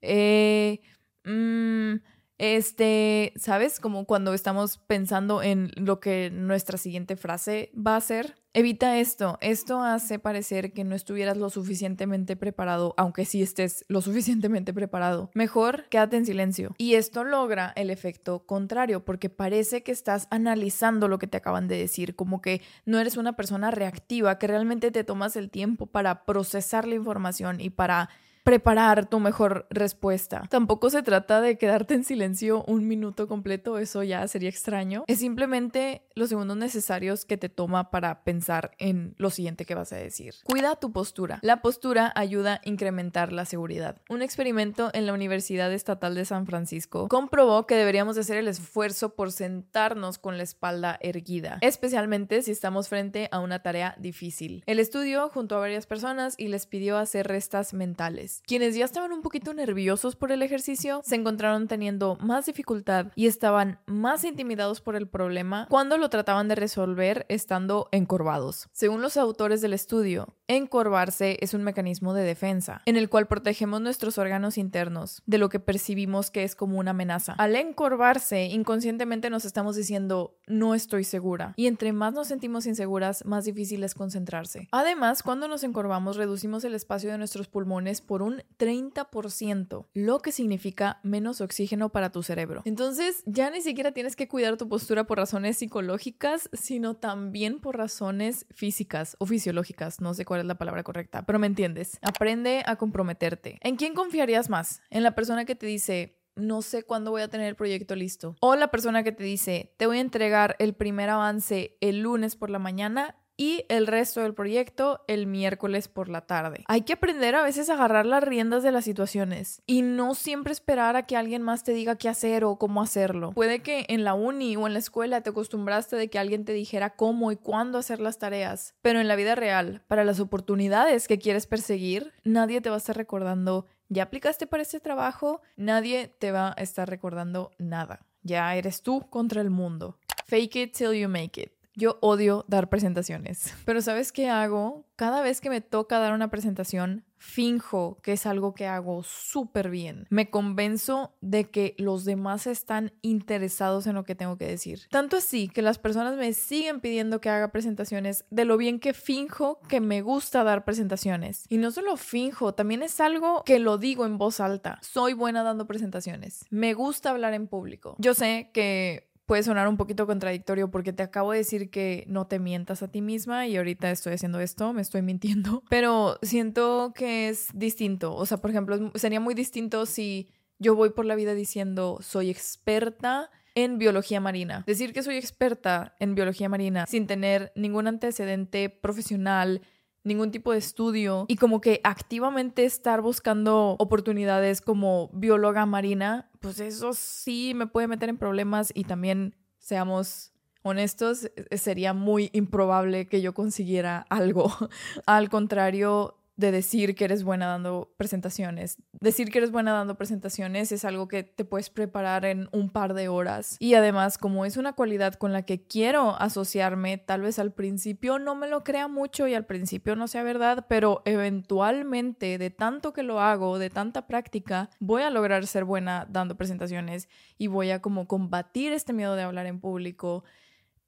Eh, 0.02 0.80
mm, 1.26 1.96
Este, 2.38 3.34
¿sabes? 3.36 3.80
Como 3.80 4.06
cuando 4.06 4.34
estamos 4.34 4.78
pensando 4.78 5.42
en 5.42 5.72
lo 5.76 6.00
que 6.00 6.30
nuestra 6.32 6.78
siguiente 6.78 7.16
frase 7.16 7.72
va 7.76 7.96
a 7.96 8.02
ser. 8.02 8.36
Evita 8.54 8.98
esto. 8.98 9.38
Esto 9.42 9.84
hace 9.84 10.18
parecer 10.18 10.74
que 10.74 10.84
no 10.84 10.96
estuvieras 10.96 11.38
lo 11.38 11.52
suficientemente 11.52 12.36
preparado, 12.36 12.96
aunque 12.98 13.26
sí 13.26 13.42
estés 13.42 13.86
lo 13.88 14.02
suficientemente 14.02 14.74
preparado. 14.74 15.30
Mejor 15.36 15.86
quédate 15.90 16.18
en 16.18 16.26
silencio. 16.26 16.74
Y 16.78 16.96
esto 16.96 17.24
logra 17.24 17.74
el 17.76 17.90
efecto 17.90 18.46
contrario, 18.46 19.06
porque 19.06 19.30
parece 19.30 19.84
que 19.84 19.92
estás 19.92 20.28
analizando 20.32 21.08
lo 21.08 21.20
que 21.20 21.28
te 21.28 21.38
acaban 21.38 21.68
de 21.68 21.78
decir, 21.78 22.16
como 22.16 22.42
que 22.42 22.62
no 22.86 23.00
eres 23.00 23.18
una 23.18 23.36
persona 23.36 23.72
reactiva, 23.72 24.40
que 24.40 24.48
realmente 24.48 24.92
te 24.92 25.04
tomas 25.04 25.36
el 25.36 25.50
tiempo 25.50 25.86
para 25.88 26.26
procesar 26.26 26.88
la 26.88 26.96
información 26.96 27.62
y 27.62 27.70
para 27.70 28.10
preparar 28.48 29.10
tu 29.10 29.20
mejor 29.20 29.68
respuesta. 29.70 30.44
Tampoco 30.50 30.90
se 30.90 31.04
trata 31.04 31.42
de 31.42 31.58
quedarte 31.58 31.96
en 31.96 32.06
silencio 32.06 32.64
un 32.64 32.88
minuto 32.88 33.28
completo, 33.28 33.78
eso 33.78 34.04
ya 34.04 34.26
sería 34.30 34.48
extraño. 34.48 35.04
Es 35.08 35.20
simplemente 35.20 36.04
los 36.16 36.30
segundos 36.30 36.56
necesarios 36.56 37.26
que 37.26 37.36
te 37.36 37.50
toma 37.50 37.92
para 37.92 38.24
pensar 38.24 38.72
en 38.78 39.16
lo 39.18 39.32
siguiente 39.32 39.66
que 39.66 39.76
vas 39.76 39.92
a 39.92 39.98
decir. 39.98 40.34
Cuida 40.46 40.78
tu 40.78 40.94
postura. 40.94 41.40
La 41.42 41.62
postura 41.62 42.14
ayuda 42.16 42.62
a 42.64 42.70
incrementar 42.70 43.34
la 43.34 43.44
seguridad. 43.44 43.98
Un 44.08 44.22
experimento 44.22 44.92
en 44.94 45.08
la 45.08 45.14
Universidad 45.14 45.74
Estatal 45.74 46.16
de 46.16 46.24
San 46.24 46.46
Francisco 46.46 47.10
comprobó 47.10 47.68
que 47.68 47.76
deberíamos 47.76 48.18
hacer 48.18 48.38
el 48.38 48.48
esfuerzo 48.48 49.14
por 49.14 49.34
sentarnos 49.34 50.20
con 50.20 50.38
la 50.38 50.44
espalda 50.44 50.98
erguida, 51.02 51.58
especialmente 51.60 52.42
si 52.44 52.52
estamos 52.52 52.88
frente 52.88 53.28
a 53.34 53.42
una 53.42 53.62
tarea 53.62 53.94
difícil. 54.00 54.64
El 54.68 54.80
estudio 54.80 55.28
juntó 55.34 55.58
a 55.58 55.60
varias 55.60 55.86
personas 55.86 56.36
y 56.38 56.48
les 56.48 56.66
pidió 56.66 56.98
hacer 56.98 57.28
restas 57.28 57.74
mentales. 57.74 58.37
Quienes 58.46 58.76
ya 58.76 58.86
estaban 58.86 59.12
un 59.12 59.22
poquito 59.22 59.54
nerviosos 59.54 60.16
por 60.16 60.32
el 60.32 60.42
ejercicio 60.42 61.02
se 61.04 61.16
encontraron 61.16 61.68
teniendo 61.68 62.18
más 62.22 62.46
dificultad 62.46 63.08
y 63.16 63.28
estaban 63.28 63.80
más 63.86 64.24
intimidados 64.24 64.82
por 64.82 64.96
el 64.96 65.08
problema 65.08 65.68
cuando 65.70 65.98
lo 65.98 66.10
trataban 66.10 66.48
de 66.48 66.56
resolver 66.56 67.26
estando 67.30 67.90
encorvados. 67.92 68.70
Según 68.72 69.02
los 69.02 69.18
autores 69.18 69.62
del 69.62 69.74
estudio, 69.74 70.36
encorvarse 70.48 71.38
es 71.42 71.54
un 71.54 71.64
mecanismo 71.64 72.14
de 72.14 72.24
defensa 72.24 72.82
en 72.86 72.96
el 72.96 73.10
cual 73.10 73.28
protegemos 73.28 73.82
nuestros 73.82 74.18
órganos 74.18 74.58
internos 74.58 75.22
de 75.26 75.38
lo 75.38 75.50
que 75.50 75.60
percibimos 75.60 76.32
que 76.32 76.44
es 76.44 76.56
como 76.56 76.80
una 76.80 76.92
amenaza. 76.92 77.34
Al 77.34 77.56
encorvarse, 77.56 78.46
inconscientemente 78.46 79.30
nos 79.30 79.46
estamos 79.46 79.76
diciendo 79.76 80.38
no 80.48 80.76
estoy 80.76 81.04
segura 81.04 81.54
y 81.56 81.68
entre 81.68 81.94
más 81.94 82.14
nos 82.14 82.28
sentimos 82.28 82.66
inseguras, 82.66 83.26
más 83.26 83.46
difícil 83.46 83.84
es 83.84 83.94
concentrarse. 83.94 84.68
Además, 84.72 85.24
cuando 85.24 85.48
nos 85.48 85.64
encorvamos, 85.64 86.16
reducimos 86.18 86.64
el 86.64 86.76
espacio 86.76 87.12
de 87.12 87.18
nuestros 87.18 87.48
pulmones 87.48 88.02
por 88.02 88.22
un 88.22 88.27
un 88.28 88.44
30%, 88.60 89.88
lo 89.94 90.20
que 90.20 90.32
significa 90.32 91.00
menos 91.04 91.42
oxígeno 91.42 91.90
para 91.90 92.12
tu 92.12 92.24
cerebro. 92.24 92.62
Entonces, 92.66 93.24
ya 93.26 93.50
ni 93.50 93.62
siquiera 93.62 93.92
tienes 93.92 94.16
que 94.16 94.28
cuidar 94.28 94.58
tu 94.58 94.68
postura 94.70 95.06
por 95.06 95.18
razones 95.18 95.58
psicológicas, 95.58 96.50
sino 96.54 96.96
también 96.96 97.60
por 97.60 97.78
razones 97.78 98.46
físicas 98.52 99.16
o 99.20 99.26
fisiológicas. 99.26 100.02
No 100.02 100.14
sé 100.14 100.26
cuál 100.26 100.42
es 100.42 100.46
la 100.46 100.58
palabra 100.58 100.84
correcta, 100.84 101.26
pero 101.26 101.40
me 101.40 101.48
entiendes. 101.48 102.00
Aprende 102.02 102.64
a 102.66 102.76
comprometerte. 102.76 103.58
¿En 103.62 103.76
quién 103.76 103.94
confiarías 103.94 104.50
más? 104.50 104.82
¿En 104.90 105.04
la 105.04 105.16
persona 105.16 105.46
que 105.46 105.56
te 105.56 105.66
dice, 105.66 106.18
no 106.36 106.62
sé 106.62 106.84
cuándo 106.84 107.12
voy 107.12 107.22
a 107.22 107.30
tener 107.30 107.48
el 107.48 107.56
proyecto 107.56 107.96
listo. 107.96 108.36
O 108.40 108.56
la 108.56 108.70
persona 108.70 109.04
que 109.04 109.12
te 109.12 109.24
dice, 109.24 109.74
te 109.78 109.88
voy 109.88 109.98
a 109.98 110.02
entregar 110.02 110.56
el 110.60 110.74
primer 110.74 111.10
avance 111.10 111.78
el 111.82 112.02
lunes 112.02 112.36
por 112.36 112.50
la 112.50 112.60
mañana 112.60 113.16
y 113.38 113.66
el 113.70 113.88
resto 113.88 114.22
del 114.22 114.34
proyecto 114.34 115.04
el 115.08 115.28
miércoles 115.28 115.88
por 115.88 116.10
la 116.10 116.22
tarde. 116.22 116.64
Hay 116.68 116.82
que 116.82 116.94
aprender 116.94 117.36
a 117.36 117.44
veces 117.44 117.70
a 117.70 117.76
agarrar 117.76 118.06
las 118.06 118.24
riendas 118.24 118.64
de 118.64 118.72
las 118.72 118.84
situaciones 118.84 119.62
y 119.68 119.84
no 119.84 120.16
siempre 120.16 120.52
esperar 120.52 120.96
a 120.96 121.06
que 121.06 121.16
alguien 121.16 121.44
más 121.44 121.64
te 121.64 121.72
diga 121.72 121.98
qué 121.98 122.10
hacer 122.10 122.44
o 122.44 122.58
cómo 122.58 122.82
hacerlo. 122.82 123.32
Puede 123.32 123.62
que 123.62 123.86
en 123.90 124.04
la 124.04 124.16
uni 124.16 124.56
o 124.58 124.66
en 124.68 124.74
la 124.74 124.80
escuela 124.80 125.22
te 125.22 125.30
acostumbraste 125.30 125.96
de 125.96 126.10
que 126.10 126.20
alguien 126.20 126.44
te 126.44 126.54
dijera 126.54 126.96
cómo 126.96 127.32
y 127.32 127.38
cuándo 127.38 127.78
hacer 127.78 128.00
las 128.00 128.18
tareas, 128.18 128.74
pero 128.82 129.00
en 129.00 129.08
la 129.08 129.16
vida 129.16 129.36
real, 129.36 129.84
para 129.88 130.04
las 130.04 130.20
oportunidades 130.20 131.08
que 131.08 131.20
quieres 131.20 131.48
perseguir, 131.48 132.14
nadie 132.24 132.60
te 132.60 132.70
va 132.70 132.76
a 132.76 132.80
estar 132.80 132.98
recordando 132.98 133.68
ya 133.90 134.04
aplicaste 134.04 134.48
para 134.48 134.64
este 134.64 134.82
trabajo, 134.82 135.42
nadie 135.56 136.10
te 136.20 136.32
va 136.32 136.54
a 136.58 136.62
estar 136.62 136.90
recordando 136.90 137.52
nada. 137.58 138.06
Ya 138.22 138.54
eres 138.56 138.82
tú 138.82 139.10
contra 139.10 139.42
el 139.42 139.50
mundo. 139.50 139.98
Fake 140.26 140.56
it 140.58 140.76
till 140.76 140.94
you 140.94 141.08
make 141.08 141.42
it. 141.42 141.57
Yo 141.78 142.00
odio 142.02 142.44
dar 142.48 142.70
presentaciones, 142.70 143.54
pero 143.66 143.84
¿sabes 143.84 144.12
qué 144.12 144.30
hago? 144.30 144.88
Cada 144.96 145.22
vez 145.22 145.42
que 145.42 145.52
me 145.52 145.62
toca 145.62 146.00
dar 146.00 146.12
una 146.12 146.32
presentación, 146.32 147.06
finjo 147.20 148.00
que 148.02 148.14
es 148.14 148.26
algo 148.26 148.56
que 148.56 148.66
hago 148.66 149.04
súper 149.04 149.70
bien. 149.70 150.08
Me 150.10 150.32
convenzo 150.32 151.14
de 151.22 151.52
que 151.52 151.76
los 151.78 152.04
demás 152.04 152.48
están 152.48 152.94
interesados 153.04 153.86
en 153.86 153.94
lo 153.94 154.06
que 154.06 154.16
tengo 154.16 154.38
que 154.38 154.48
decir. 154.48 154.88
Tanto 154.90 155.18
así 155.18 155.50
que 155.50 155.62
las 155.62 155.78
personas 155.78 156.18
me 156.18 156.34
siguen 156.34 156.80
pidiendo 156.80 157.22
que 157.22 157.30
haga 157.30 157.52
presentaciones 157.52 158.26
de 158.32 158.46
lo 158.46 158.58
bien 158.58 158.80
que 158.80 158.94
finjo 158.94 159.60
que 159.68 159.82
me 159.82 160.02
gusta 160.02 160.44
dar 160.44 160.66
presentaciones. 160.66 161.46
Y 161.48 161.58
no 161.58 161.70
solo 161.70 161.96
finjo, 161.98 162.56
también 162.56 162.82
es 162.82 163.00
algo 163.00 163.44
que 163.46 163.60
lo 163.60 163.78
digo 163.78 164.06
en 164.06 164.18
voz 164.18 164.40
alta. 164.40 164.80
Soy 164.82 165.14
buena 165.14 165.44
dando 165.44 165.68
presentaciones. 165.68 166.46
Me 166.50 166.74
gusta 166.74 167.12
hablar 167.12 167.36
en 167.36 167.48
público. 167.48 167.96
Yo 168.00 168.16
sé 168.16 168.50
que 168.52 169.07
puede 169.28 169.44
sonar 169.44 169.68
un 169.68 169.78
poquito 169.78 170.08
contradictorio 170.08 170.72
porque 170.72 170.94
te 170.94 171.04
acabo 171.04 171.34
de 171.34 171.40
decir 171.40 171.70
que 171.70 172.06
no 172.08 172.26
te 172.26 172.40
mientas 172.40 172.82
a 172.82 172.88
ti 172.88 173.02
misma 173.02 173.46
y 173.46 173.58
ahorita 173.58 173.92
estoy 173.92 174.14
haciendo 174.14 174.40
esto, 174.40 174.74
me 174.74 174.82
estoy 174.82 175.04
mintiendo, 175.04 175.64
pero 175.70 176.18
siento 176.24 176.94
que 176.96 177.30
es 177.30 177.50
distinto. 177.54 178.16
O 178.16 178.26
sea, 178.26 178.38
por 178.38 178.50
ejemplo, 178.50 178.92
sería 178.96 179.20
muy 179.20 179.36
distinto 179.36 179.86
si 179.86 180.30
yo 180.60 180.76
voy 180.76 180.90
por 180.92 181.06
la 181.06 181.16
vida 181.16 181.36
diciendo 181.36 182.00
soy 182.02 182.30
experta 182.30 183.30
en 183.54 183.78
biología 183.78 184.22
marina. 184.22 184.64
Decir 184.66 184.94
que 184.94 185.04
soy 185.04 185.18
experta 185.18 185.96
en 186.00 186.16
biología 186.16 186.48
marina 186.48 186.86
sin 186.88 187.06
tener 187.06 187.52
ningún 187.56 187.88
antecedente 187.88 188.70
profesional, 188.70 189.62
ningún 190.08 190.32
tipo 190.32 190.52
de 190.52 190.58
estudio 190.58 191.26
y 191.28 191.36
como 191.36 191.62
que 191.62 191.82
activamente 191.84 192.66
estar 192.66 193.02
buscando 193.02 193.76
oportunidades 193.80 194.62
como 194.62 195.10
bióloga 195.14 195.66
marina, 195.66 196.30
pues 196.40 196.60
eso 196.60 196.94
sí 196.94 197.54
me 197.56 197.68
puede 197.68 197.88
meter 197.88 198.10
en 198.10 198.18
problemas 198.18 198.72
y 198.74 198.86
también 198.86 199.36
seamos 199.60 200.32
honestos, 200.64 201.32
sería 201.52 201.94
muy 201.94 202.30
improbable 202.34 203.08
que 203.08 203.22
yo 203.22 203.34
consiguiera 203.34 204.06
algo. 204.10 204.52
Al 205.06 205.30
contrario, 205.30 206.18
de 206.38 206.52
decir 206.52 206.96
que 206.96 207.06
eres 207.06 207.24
buena 207.24 207.48
dando 207.48 207.94
presentaciones. 207.98 208.78
Decir 209.02 209.32
que 209.32 209.40
eres 209.40 209.52
buena 209.52 209.74
dando 209.74 209.98
presentaciones 209.98 210.72
es 210.72 210.86
algo 210.86 211.08
que 211.08 211.24
te 211.24 211.44
puedes 211.44 211.72
preparar 211.72 212.26
en 212.26 212.48
un 212.52 212.70
par 212.70 212.94
de 212.94 213.10
horas. 213.10 213.58
Y 213.60 213.74
además, 213.74 214.20
como 214.20 214.46
es 214.46 214.56
una 214.56 214.74
cualidad 214.74 215.16
con 215.16 215.34
la 215.34 215.42
que 215.42 215.66
quiero 215.66 216.16
asociarme, 216.22 217.00
tal 217.00 217.22
vez 217.22 217.40
al 217.40 217.54
principio 217.54 218.20
no 218.20 218.36
me 218.36 218.48
lo 218.48 218.64
crea 218.64 218.88
mucho 218.88 219.28
y 219.28 219.34
al 219.34 219.48
principio 219.48 219.96
no 219.96 220.08
sea 220.08 220.22
verdad, 220.22 220.68
pero 220.70 221.02
eventualmente, 221.06 222.38
de 222.38 222.52
tanto 222.52 222.94
que 222.94 223.02
lo 223.02 223.20
hago, 223.20 223.58
de 223.58 223.72
tanta 223.72 224.06
práctica, 224.06 224.70
voy 224.80 225.02
a 225.02 225.10
lograr 225.10 225.48
ser 225.48 225.66
buena 225.66 226.06
dando 226.08 226.38
presentaciones 226.38 227.10
y 227.40 227.48
voy 227.48 227.72
a 227.72 227.82
como 227.82 228.08
combatir 228.08 228.74
este 228.74 228.94
miedo 228.94 229.16
de 229.16 229.24
hablar 229.24 229.48
en 229.48 229.60
público 229.60 230.24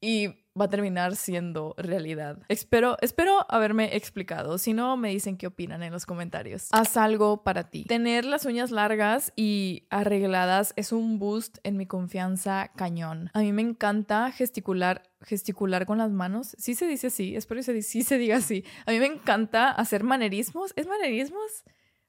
y 0.00 0.39
va 0.58 0.66
a 0.66 0.68
terminar 0.68 1.16
siendo 1.16 1.74
realidad. 1.78 2.38
Espero, 2.48 2.96
espero 3.00 3.46
haberme 3.48 3.96
explicado. 3.96 4.58
Si 4.58 4.72
no, 4.72 4.96
me 4.96 5.10
dicen 5.10 5.36
qué 5.36 5.46
opinan 5.46 5.82
en 5.82 5.92
los 5.92 6.06
comentarios. 6.06 6.68
Haz 6.72 6.96
algo 6.96 7.42
para 7.42 7.70
ti. 7.70 7.84
Tener 7.84 8.24
las 8.24 8.44
uñas 8.44 8.70
largas 8.70 9.32
y 9.36 9.86
arregladas 9.90 10.72
es 10.76 10.92
un 10.92 11.18
boost 11.18 11.58
en 11.62 11.76
mi 11.76 11.86
confianza 11.86 12.70
cañón. 12.76 13.30
A 13.34 13.40
mí 13.40 13.52
me 13.52 13.62
encanta 13.62 14.30
gesticular 14.32 15.02
gesticular 15.22 15.84
con 15.86 15.98
las 15.98 16.10
manos. 16.10 16.56
Sí 16.58 16.74
se 16.74 16.86
dice 16.86 17.08
así, 17.08 17.36
espero 17.36 17.60
que 17.62 17.82
sí 17.82 18.02
se 18.02 18.18
diga 18.18 18.36
así. 18.36 18.64
A 18.86 18.92
mí 18.92 18.98
me 18.98 19.06
encanta 19.06 19.70
hacer 19.70 20.02
manerismos. 20.02 20.72
¿Es 20.76 20.86
manerismos? 20.86 21.64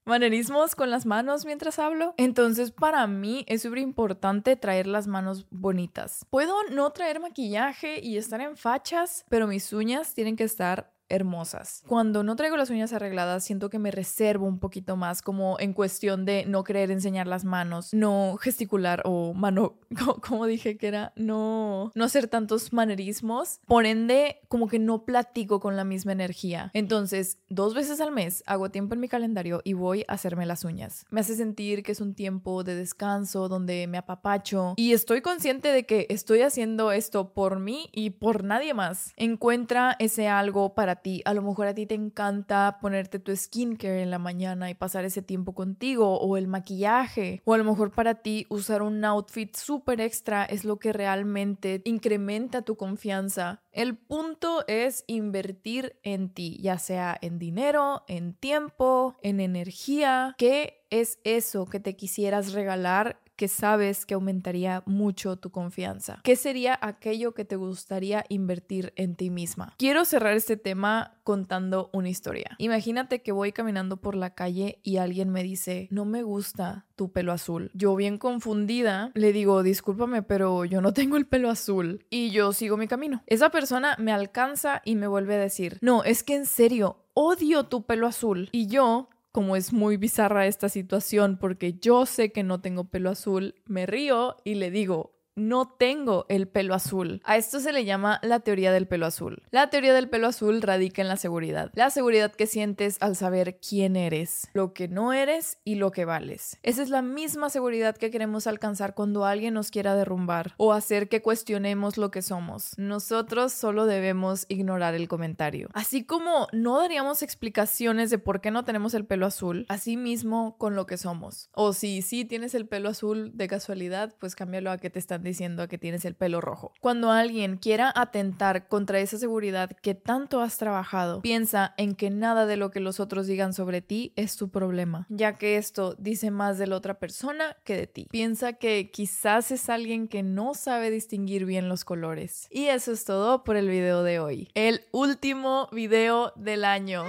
Manerismos 0.06 0.76
con 0.76 0.90
las 0.90 1.06
manos 1.06 1.46
mientras 1.46 1.80
hablo. 1.80 2.14
Entonces, 2.18 2.72
para 2.72 3.06
mí 3.08 3.46
es 3.48 3.62
súper 3.62 3.80
importante 3.80 4.56
traer 4.56 4.88
las 4.88 5.08
manos 5.08 5.48
bonitas. 5.50 6.26
Puedo 6.30 6.56
no 6.72 6.92
traer 6.92 7.20
maquillaje 7.20 8.00
y 8.02 8.18
estar 8.18 8.42
en 8.42 8.58
fachas, 8.58 9.26
pero 9.30 9.48
mis 9.48 9.72
uñas 9.74 10.14
tienen 10.14 10.36
que 10.36 10.44
estar 10.44 10.94
hermosas. 11.12 11.84
Cuando 11.88 12.24
no 12.24 12.36
traigo 12.36 12.58
las 12.58 12.70
uñas 12.70 12.94
arregladas, 12.94 13.44
siento 13.44 13.70
que 13.70 13.80
me 13.80 13.92
reservo 13.92 14.46
un 14.46 14.60
poquito 14.60 14.96
más, 14.96 15.22
como 15.22 15.60
en 15.60 15.74
cuestión 15.74 16.26
de 16.26 16.46
no 16.46 16.64
querer 16.64 16.92
enseñar 16.92 17.28
las 17.28 17.46
manos, 17.46 17.94
no 17.94 18.38
gesticular 18.38 19.02
o 19.06 19.34
mano, 19.34 19.76
como 20.28 20.46
dije 20.46 20.78
que 20.78 20.88
era, 20.88 21.14
no, 21.16 21.92
no 21.96 22.06
hacer 22.06 22.28
tantos 22.28 22.74
manerismos. 22.74 23.60
Por 23.68 23.86
ende, 23.86 24.42
como 24.48 24.68
que 24.68 24.80
no 24.80 25.06
platico 25.06 25.60
con 25.60 25.76
la 25.76 25.84
misma 25.84 26.12
energía. 26.12 26.72
Entonces, 26.74 27.38
dos 27.50 27.74
veces 27.74 28.02
al 28.02 28.12
mes 28.12 28.44
hago 28.48 28.70
tiempo 28.72 28.94
en 28.94 29.00
mi 29.00 29.08
calendario 29.08 29.62
y 29.64 29.74
voy 29.74 30.06
a 30.08 30.14
hacerme 30.14 30.46
las 30.46 30.66
uñas. 30.66 31.06
Me 31.10 31.22
hace 31.22 31.36
sentir 31.36 31.84
que 31.84 31.92
es 31.92 32.02
un 32.02 32.16
tiempo 32.16 32.64
de 32.64 32.76
descanso 32.76 33.50
donde 33.50 33.88
me 33.88 33.98
apapacho 33.98 34.74
y 34.78 34.94
estoy 34.94 35.22
consciente 35.22 35.70
de 35.70 35.86
que 35.86 36.08
estoy 36.10 36.42
haciendo 36.42 36.92
esto 36.92 37.34
por 37.34 37.60
mí 37.60 37.90
y 37.92 38.12
por 38.12 38.44
nadie 38.44 38.74
más. 38.74 39.14
Encuentra 39.18 39.96
ese 40.00 40.28
algo 40.28 40.74
para 40.74 40.98
A 41.26 41.34
lo 41.34 41.42
mejor 41.42 41.68
a 41.68 41.74
ti 41.74 41.86
te 41.86 41.96
encanta 41.96 42.78
ponerte 42.82 43.20
tu 43.20 43.36
skincare 43.36 44.02
en 44.02 44.12
la 44.12 44.20
mañana 44.20 44.70
y 44.70 44.76
pasar 44.76 45.06
ese 45.06 45.22
tiempo 45.22 45.54
contigo 45.54 46.20
o 46.20 46.38
el 46.38 46.48
maquillaje. 46.48 47.42
O 47.46 47.54
a 47.54 47.58
lo 47.58 47.64
mejor 47.64 47.92
para 47.92 48.16
ti 48.16 48.46
usar 48.50 48.82
un 48.82 49.04
outfit 49.04 49.56
súper 49.56 50.02
extra 50.02 50.46
es 50.46 50.66
lo 50.66 50.78
que 50.78 50.94
realmente 50.94 51.82
incrementa 51.86 52.62
tu 52.62 52.76
confianza. 52.76 53.62
El 53.72 53.98
punto 53.98 54.64
es 54.68 55.04
invertir 55.08 55.96
en 56.04 56.30
ti, 56.30 56.60
ya 56.62 56.78
sea 56.78 57.18
en 57.22 57.40
dinero, 57.40 58.04
en 58.08 58.34
tiempo, 58.34 59.16
en 59.22 59.40
energía. 59.40 60.36
¿Qué 60.38 60.86
es 60.90 61.20
eso 61.24 61.66
que 61.66 61.80
te 61.80 61.96
quisieras 61.96 62.54
regalar 62.54 63.22
que 63.42 63.48
sabes 63.48 64.06
que 64.06 64.14
aumentaría 64.14 64.84
mucho 64.86 65.36
tu 65.36 65.50
confianza? 65.50 66.20
¿Qué 66.24 66.36
sería 66.36 66.78
aquello 66.80 67.34
que 67.34 67.44
te 67.44 67.56
gustaría 67.56 68.24
invertir 68.30 68.94
en 68.96 69.16
ti 69.16 69.32
misma? 69.32 69.74
Quiero 69.80 70.06
cerrar 70.06 70.36
este 70.36 70.58
tema 70.58 71.16
contando 71.24 71.90
una 71.92 72.10
historia. 72.10 72.52
Imagínate 72.60 73.24
que 73.24 73.32
voy 73.32 73.52
caminando 73.52 73.98
por 73.98 74.14
la 74.14 74.36
calle 74.36 74.78
y 74.84 74.98
alguien 74.98 75.32
me 75.32 75.42
dice, 75.42 75.88
no 75.90 76.06
me 76.06 76.22
gusta 76.22 76.86
tu 76.96 77.12
pelo 77.12 77.32
azul. 77.32 77.72
Yo 77.74 77.96
bien 77.96 78.20
confundida 78.20 79.10
le 79.16 79.34
digo, 79.34 79.64
discúlpame, 79.64 80.22
pero 80.22 80.64
yo 80.64 80.80
no 80.80 80.94
tengo 81.02 81.18
el 81.18 81.26
pelo 81.26 81.50
azul. 81.50 82.06
Y 82.12 82.30
yo 82.30 82.54
sigo 82.54 82.78
mi 82.78 82.88
camino. 82.88 83.24
Esa 83.26 83.50
persona 83.50 83.96
me 83.98 84.12
alcanza 84.12 84.84
y 84.86 84.96
me 84.96 85.08
vuelve 85.08 85.34
a 85.34 85.40
decir, 85.40 85.80
no, 85.82 86.04
es 86.04 86.22
que 86.22 86.36
en 86.36 86.46
serio, 86.46 86.98
odio 87.16 87.64
tu 87.64 87.88
pelo 87.88 88.06
azul. 88.06 88.50
Y 88.52 88.68
yo 88.68 89.10
como 89.32 89.56
es 89.56 89.74
muy 89.74 89.98
bizarra 89.98 90.48
esta 90.48 90.70
situación 90.70 91.38
porque 91.38 91.74
yo 91.74 92.06
sé 92.06 92.32
que 92.32 92.44
no 92.44 92.62
tengo 92.62 92.86
pelo 92.90 93.10
azul, 93.10 93.56
me 93.66 93.86
río 93.86 94.38
y 94.44 94.56
le 94.56 94.72
digo, 94.72 95.21
no 95.36 95.68
tengo 95.68 96.26
el 96.30 96.48
pelo 96.48 96.74
azul. 96.74 97.22
A 97.24 97.38
esto 97.38 97.60
se 97.60 97.72
le 97.72 97.86
llama 97.86 98.20
la 98.24 98.42
teoría 98.42 98.72
del 98.72 98.88
pelo 98.88 99.06
azul. 99.06 99.44
La 99.52 99.70
teoría 99.70 99.94
del 99.94 100.10
pelo 100.10 100.28
azul 100.28 100.62
radica 100.62 101.02
en 101.02 101.08
la 101.08 101.18
seguridad. 101.18 101.72
La 101.74 101.90
seguridad 101.90 102.34
que 102.34 102.48
sientes 102.48 102.98
al 103.00 103.16
saber 103.16 103.60
quién 103.60 103.96
eres, 103.96 104.50
lo 104.54 104.74
que 104.74 104.88
no 104.88 105.14
eres 105.14 105.58
y 105.64 105.76
lo 105.76 105.92
que 105.92 106.06
vales. 106.06 106.58
Esa 106.64 106.82
es 106.82 106.90
la 106.90 107.02
misma 107.02 107.50
seguridad 107.50 107.96
que 107.96 108.12
queremos 108.12 108.48
alcanzar 108.48 108.94
cuando 108.94 109.26
alguien 109.26 109.54
nos 109.54 109.72
quiera 109.72 109.96
derrumbar 109.96 110.54
o 110.58 110.74
hacer 110.74 111.10
que 111.10 111.22
cuestionemos 111.22 111.98
lo 111.98 112.12
que 112.12 112.22
somos. 112.22 112.78
Nosotros 112.78 113.54
solo 113.54 113.86
debemos 113.86 114.46
ignorar 114.50 114.96
el 114.96 115.08
comentario. 115.08 115.70
Así 115.74 116.04
como 116.04 116.48
no 116.52 116.80
daríamos 116.80 117.24
explicaciones 117.24 118.10
de 118.10 118.18
por 118.18 118.42
qué 118.42 118.52
no 118.52 118.66
tenemos 118.66 118.94
el 118.94 119.06
pelo 119.06 119.26
azul, 119.26 119.66
así 119.70 119.98
mismo 119.98 120.58
con 120.58 120.76
lo 120.76 120.86
que 120.86 120.98
somos. 120.98 121.50
O 121.54 121.74
si 121.74 122.02
sí 122.02 122.26
tienes 122.26 122.54
el 122.54 122.68
pelo 122.68 122.90
azul 122.90 123.32
de 123.34 123.48
casualidad, 123.48 124.16
pues 124.20 124.36
cámbialo 124.36 124.72
a 124.72 124.78
que 124.78 124.90
te 124.90 125.00
están 125.00 125.21
diciendo 125.22 125.68
que 125.68 125.78
tienes 125.78 126.06
el 126.06 126.16
pelo 126.16 126.42
rojo. 126.42 126.74
Cuando 126.82 127.12
alguien 127.12 127.58
quiera 127.58 127.92
atentar 127.96 128.68
contra 128.68 129.00
esa 129.00 129.18
seguridad 129.18 129.72
que 129.82 129.96
tanto 129.96 130.42
has 130.42 130.58
trabajado, 130.58 131.22
piensa 131.22 131.74
en 131.78 131.96
que 131.96 132.10
nada 132.10 132.46
de 132.46 132.58
lo 132.58 132.72
que 132.72 132.80
los 132.80 133.00
otros 133.00 133.28
digan 133.28 133.54
sobre 133.54 133.82
ti 133.82 134.14
es 134.16 134.36
tu 134.36 134.50
problema, 134.50 135.06
ya 135.10 135.38
que 135.38 135.58
esto 135.58 135.96
dice 135.96 136.32
más 136.32 136.58
de 136.58 136.68
la 136.68 136.76
otra 136.76 137.00
persona 137.00 137.58
que 137.64 137.76
de 137.76 137.88
ti. 137.88 138.08
Piensa 138.12 138.54
que 138.54 138.92
quizás 138.92 139.52
es 139.52 139.70
alguien 139.70 140.08
que 140.08 140.24
no 140.24 140.54
sabe 140.54 140.92
distinguir 140.92 141.46
bien 141.46 141.70
los 141.70 141.86
colores. 141.86 142.48
Y 142.50 142.66
eso 142.66 142.92
es 142.92 143.06
todo 143.06 143.44
por 143.44 143.56
el 143.56 143.70
video 143.70 144.04
de 144.04 144.20
hoy. 144.20 144.50
El 144.54 144.82
último 144.92 145.70
video 145.72 146.34
del 146.36 146.66
año. 146.66 147.06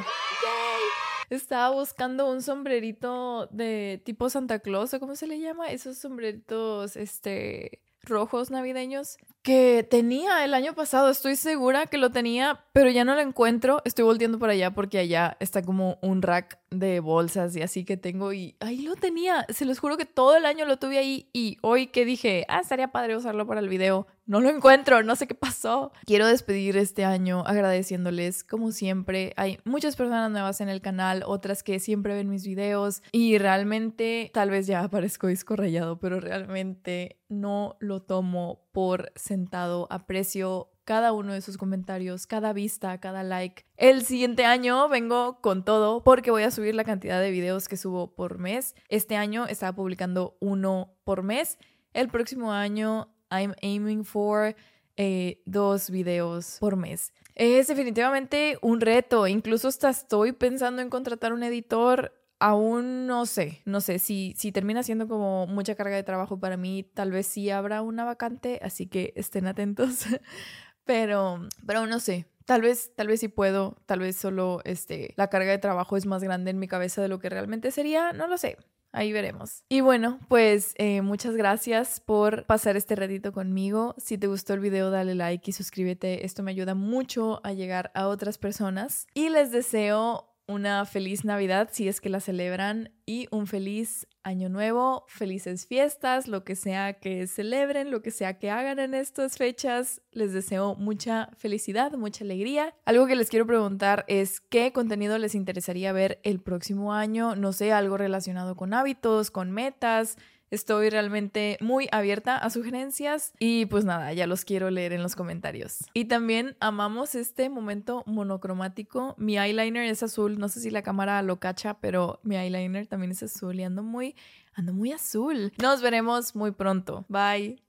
Estaba 1.31 1.75
buscando 1.75 2.31
un 2.31 2.43
sombrerito 2.43 3.47
de 3.47 4.03
tipo 4.05 4.29
Santa 4.29 4.59
Claus, 4.59 4.93
o 4.93 5.01
cómo 5.01 5.17
se 5.17 5.27
le 5.27 5.41
llama, 5.41 5.71
esos 5.71 5.97
sombreritos, 5.97 6.95
este, 6.97 7.81
rojos 8.03 8.51
navideños 8.51 9.17
que 9.43 9.87
tenía 9.89 10.45
el 10.45 10.55
año 10.55 10.75
pasado. 10.75 11.11
Estoy 11.11 11.37
segura 11.37 11.87
que 11.87 11.99
lo 11.99 12.11
tenía, 12.11 12.65
pero 12.73 12.91
ya 12.91 13.05
no 13.05 13.15
lo 13.15 13.21
encuentro. 13.21 13.83
Estoy 13.85 14.05
volteando 14.05 14.39
por 14.39 14.51
allá 14.51 14.73
porque 14.73 14.99
allá 14.99 15.37
está 15.41 15.63
como 15.63 15.99
un 16.03 16.23
rack 16.23 16.59
de 16.73 17.01
bolsas 17.01 17.55
y 17.57 17.63
así 17.63 17.85
que 17.85 17.97
tengo 17.97 18.33
y 18.33 18.57
ahí 18.61 18.83
lo 18.83 18.97
tenía. 18.97 19.47
Se 19.49 19.65
los 19.65 19.79
juro 19.79 19.97
que 19.97 20.07
todo 20.07 20.37
el 20.37 20.47
año 20.47 20.65
lo 20.65 20.79
tuve 20.79 20.99
ahí 20.99 21.29
y 21.33 21.59
hoy 21.63 21.87
que 21.89 22.05
dije, 22.05 22.45
ah, 22.49 22.61
estaría 22.61 22.93
padre 22.93 23.17
usarlo 23.17 23.47
para 23.47 23.61
el 23.61 23.69
video. 23.69 24.07
No 24.25 24.41
lo 24.41 24.49
encuentro, 24.51 25.03
no 25.03 25.17
sé 25.17 25.27
qué 25.27 25.35
pasó. 25.35 25.93
Quiero 26.07 26.27
despedir 26.27 26.77
este 26.77 27.05
año 27.05 27.45
agradeciéndoles, 27.47 28.45
como 28.45 28.71
siempre. 28.71 29.33
Hay 29.37 29.59
muchas 29.65 29.97
personas 29.97 30.31
nuevas 30.31 30.61
en 30.61 30.69
el 30.69 30.81
canal, 30.81 31.25
otras 31.27 31.63
que 31.63 31.81
siempre 31.81 32.15
ven 32.15 32.31
mis 32.31 32.47
videos 32.47 33.03
y 33.11 33.39
realmente, 33.39 34.31
tal 34.33 34.51
vez 34.51 34.67
ya 34.67 34.85
aparezco 34.85 35.27
disco 35.27 35.57
rayado, 35.57 35.99
pero 35.99 36.21
realmente 36.21 37.19
no 37.29 37.77
lo 37.81 38.03
tomo 38.03 38.63
por 38.73 39.13
sentado. 39.17 39.89
Aprecio 39.91 40.71
cada 40.85 41.13
uno 41.13 41.33
de 41.33 41.41
sus 41.41 41.57
comentarios, 41.57 42.27
cada 42.27 42.53
vista, 42.53 42.99
cada 42.99 43.23
like. 43.23 43.65
El 43.77 44.05
siguiente 44.05 44.45
año 44.45 44.89
vengo 44.89 45.41
con 45.41 45.65
todo 45.65 46.03
porque 46.03 46.31
voy 46.31 46.43
a 46.43 46.51
subir 46.51 46.75
la 46.75 46.85
cantidad 46.85 47.21
de 47.21 47.31
videos 47.31 47.69
que 47.69 47.77
subo 47.77 48.15
por 48.15 48.39
mes. 48.39 48.75
Este 48.89 49.17
año 49.17 49.47
estaba 49.47 49.75
publicando 49.75 50.37
uno 50.41 50.95
por 51.05 51.23
mes. 51.23 51.59
El 51.93 52.09
próximo 52.09 52.53
año 52.53 53.15
I'm 53.31 53.55
aiming 53.63 54.05
for 54.05 54.55
eh, 54.97 55.43
dos 55.47 55.91
videos 55.91 56.59
por 56.61 56.77
mes. 56.77 57.13
Es 57.35 57.69
definitivamente 57.69 58.59
un 58.61 58.81
reto. 58.81 59.27
Incluso 59.27 59.69
hasta 59.69 59.91
estoy 59.91 60.33
pensando 60.33 60.83
en 60.83 60.91
contratar 60.91 61.33
un 61.33 61.43
editor 61.43 62.13
aún 62.43 63.07
no 63.07 63.25
sé, 63.25 63.63
no 63.67 63.81
sé, 63.81 64.01
si, 64.01 64.35
si 64.37 64.51
termina 64.51 64.83
siendo 64.83 65.07
como 65.07 65.47
mucha 65.47 65.77
carga 65.77 65.95
de 65.95 66.03
trabajo 66.03 66.41
para 66.41 66.57
mí, 66.57 66.83
tal 66.93 67.13
vez 67.13 67.29
sí 67.29 67.51
habrá 67.51 67.83
una 67.83 68.05
vacante, 68.05 68.59
así 68.65 68.89
que 68.89 69.13
estén 69.15 69.47
atentos, 69.47 70.07
pero, 70.85 71.49
pero 71.67 71.87
no 71.87 72.01
sé. 72.01 72.27
Tal 72.45 72.61
vez, 72.61 72.93
tal 72.97 73.07
vez 73.07 73.21
sí 73.21 73.29
puedo, 73.29 73.77
tal 73.87 74.01
vez 74.01 74.17
solo 74.17 74.61
este, 74.65 75.15
la 75.17 75.29
carga 75.29 75.53
de 75.53 75.59
trabajo 75.59 75.97
es 75.97 76.07
más 76.07 76.23
grande 76.23 76.51
en 76.51 76.59
mi 76.59 76.69
cabeza 76.69 77.01
de 77.01 77.09
lo 77.09 77.19
que 77.19 77.29
realmente 77.29 77.71
sería, 77.71 78.13
no 78.13 78.27
lo 78.27 78.37
sé. 78.37 78.57
Ahí 78.95 79.11
veremos. 79.11 79.65
Y 79.71 79.81
bueno, 79.81 80.21
pues 80.29 80.75
eh, 80.77 81.01
muchas 81.01 81.35
gracias 81.35 81.99
por 82.01 82.45
pasar 82.45 82.77
este 82.77 82.95
ratito 82.95 83.33
conmigo. 83.33 83.95
Si 83.97 84.19
te 84.19 84.27
gustó 84.27 84.53
el 84.53 84.61
video, 84.61 84.91
dale 84.91 85.15
like 85.15 85.49
y 85.49 85.53
suscríbete. 85.55 86.27
Esto 86.27 86.43
me 86.43 86.51
ayuda 86.51 86.75
mucho 86.75 87.41
a 87.43 87.55
llegar 87.55 87.91
a 87.95 88.09
otras 88.09 88.37
personas. 88.37 89.07
Y 89.15 89.31
les 89.31 89.51
deseo 89.51 90.32
una 90.53 90.85
feliz 90.85 91.25
Navidad 91.25 91.71
si 91.73 91.89
es 91.89 92.01
que 92.01 92.09
la 92.09 92.21
celebran 92.21 92.93
y 93.07 93.27
un 93.31 93.47
feliz 93.47 94.07
año 94.23 94.49
nuevo, 94.49 95.05
felices 95.09 95.67
fiestas, 95.67 96.29
lo 96.29 96.45
que 96.45 96.55
sea 96.55 96.95
que 96.95 97.27
celebren, 97.27 97.91
lo 97.91 98.03
que 98.03 98.11
sea 98.11 98.39
que 98.39 98.51
hagan 98.51 98.79
en 98.79 98.95
estas 98.95 99.37
fechas. 99.37 100.01
Les 100.13 100.33
deseo 100.33 100.77
mucha 100.77 101.31
felicidad, 101.37 101.93
mucha 101.93 102.25
alegría. 102.25 102.75
Algo 102.85 103.07
que 103.07 103.17
les 103.17 103.29
quiero 103.29 103.47
preguntar 103.47 104.05
es 104.07 104.41
qué 104.41 104.73
contenido 104.73 105.19
les 105.19 105.35
interesaría 105.35 105.93
ver 105.93 106.21
el 106.23 106.41
próximo 106.41 106.93
año, 106.93 107.35
no 107.35 107.53
sé, 107.53 107.73
algo 107.73 107.97
relacionado 107.97 108.55
con 108.55 108.75
hábitos, 108.75 109.31
con 109.31 109.51
metas, 109.51 110.17
Estoy 110.53 110.91
realmente 110.91 111.57
muy 111.63 111.89
abierta 111.93 112.37
a 112.37 112.51
sugerencias 112.51 113.33
y 113.39 113.65
pues 113.65 113.87
nada, 113.87 114.13
ya 114.13 114.27
los 114.27 114.45
quiero 114.45 114.71
leer 114.71 114.93
en 114.93 115.03
los 115.03 115.17
comentarios. 115.17 115.79
Y 115.95 116.05
también 116.05 116.59
amamos 116.61 117.15
este 117.15 117.49
momento 117.49 118.03
monocromático. 118.05 119.15
Mi 119.17 119.39
eyeliner 119.39 119.85
es 119.85 120.03
azul, 120.03 120.39
no 120.39 120.51
sé 120.51 120.61
si 120.61 120.69
la 120.69 120.83
cámara 120.83 121.23
lo 121.23 121.41
cacha, 121.41 121.81
pero 121.81 122.21
mi 122.23 122.37
eyeliner 122.37 122.87
también 122.87 123.13
es 123.13 123.23
azul 123.23 123.59
y 123.59 123.65
ando 123.65 123.83
muy, 123.83 124.15
ando 124.53 124.75
muy 124.75 124.93
azul. 124.93 125.55
Nos 125.57 125.81
veremos 125.81 126.37
muy 126.37 126.51
pronto. 126.51 127.07
Bye. 127.09 127.63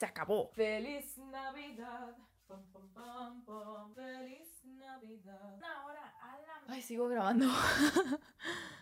Se 0.00 0.06
acabó. 0.06 0.48
Feliz 0.54 1.18
Navidad. 1.18 2.16
Feliz 3.94 4.62
Navidad. 4.64 5.60
Ahora, 5.62 6.14
Ay, 6.68 6.80
sigo 6.80 7.06
grabando. 7.06 7.46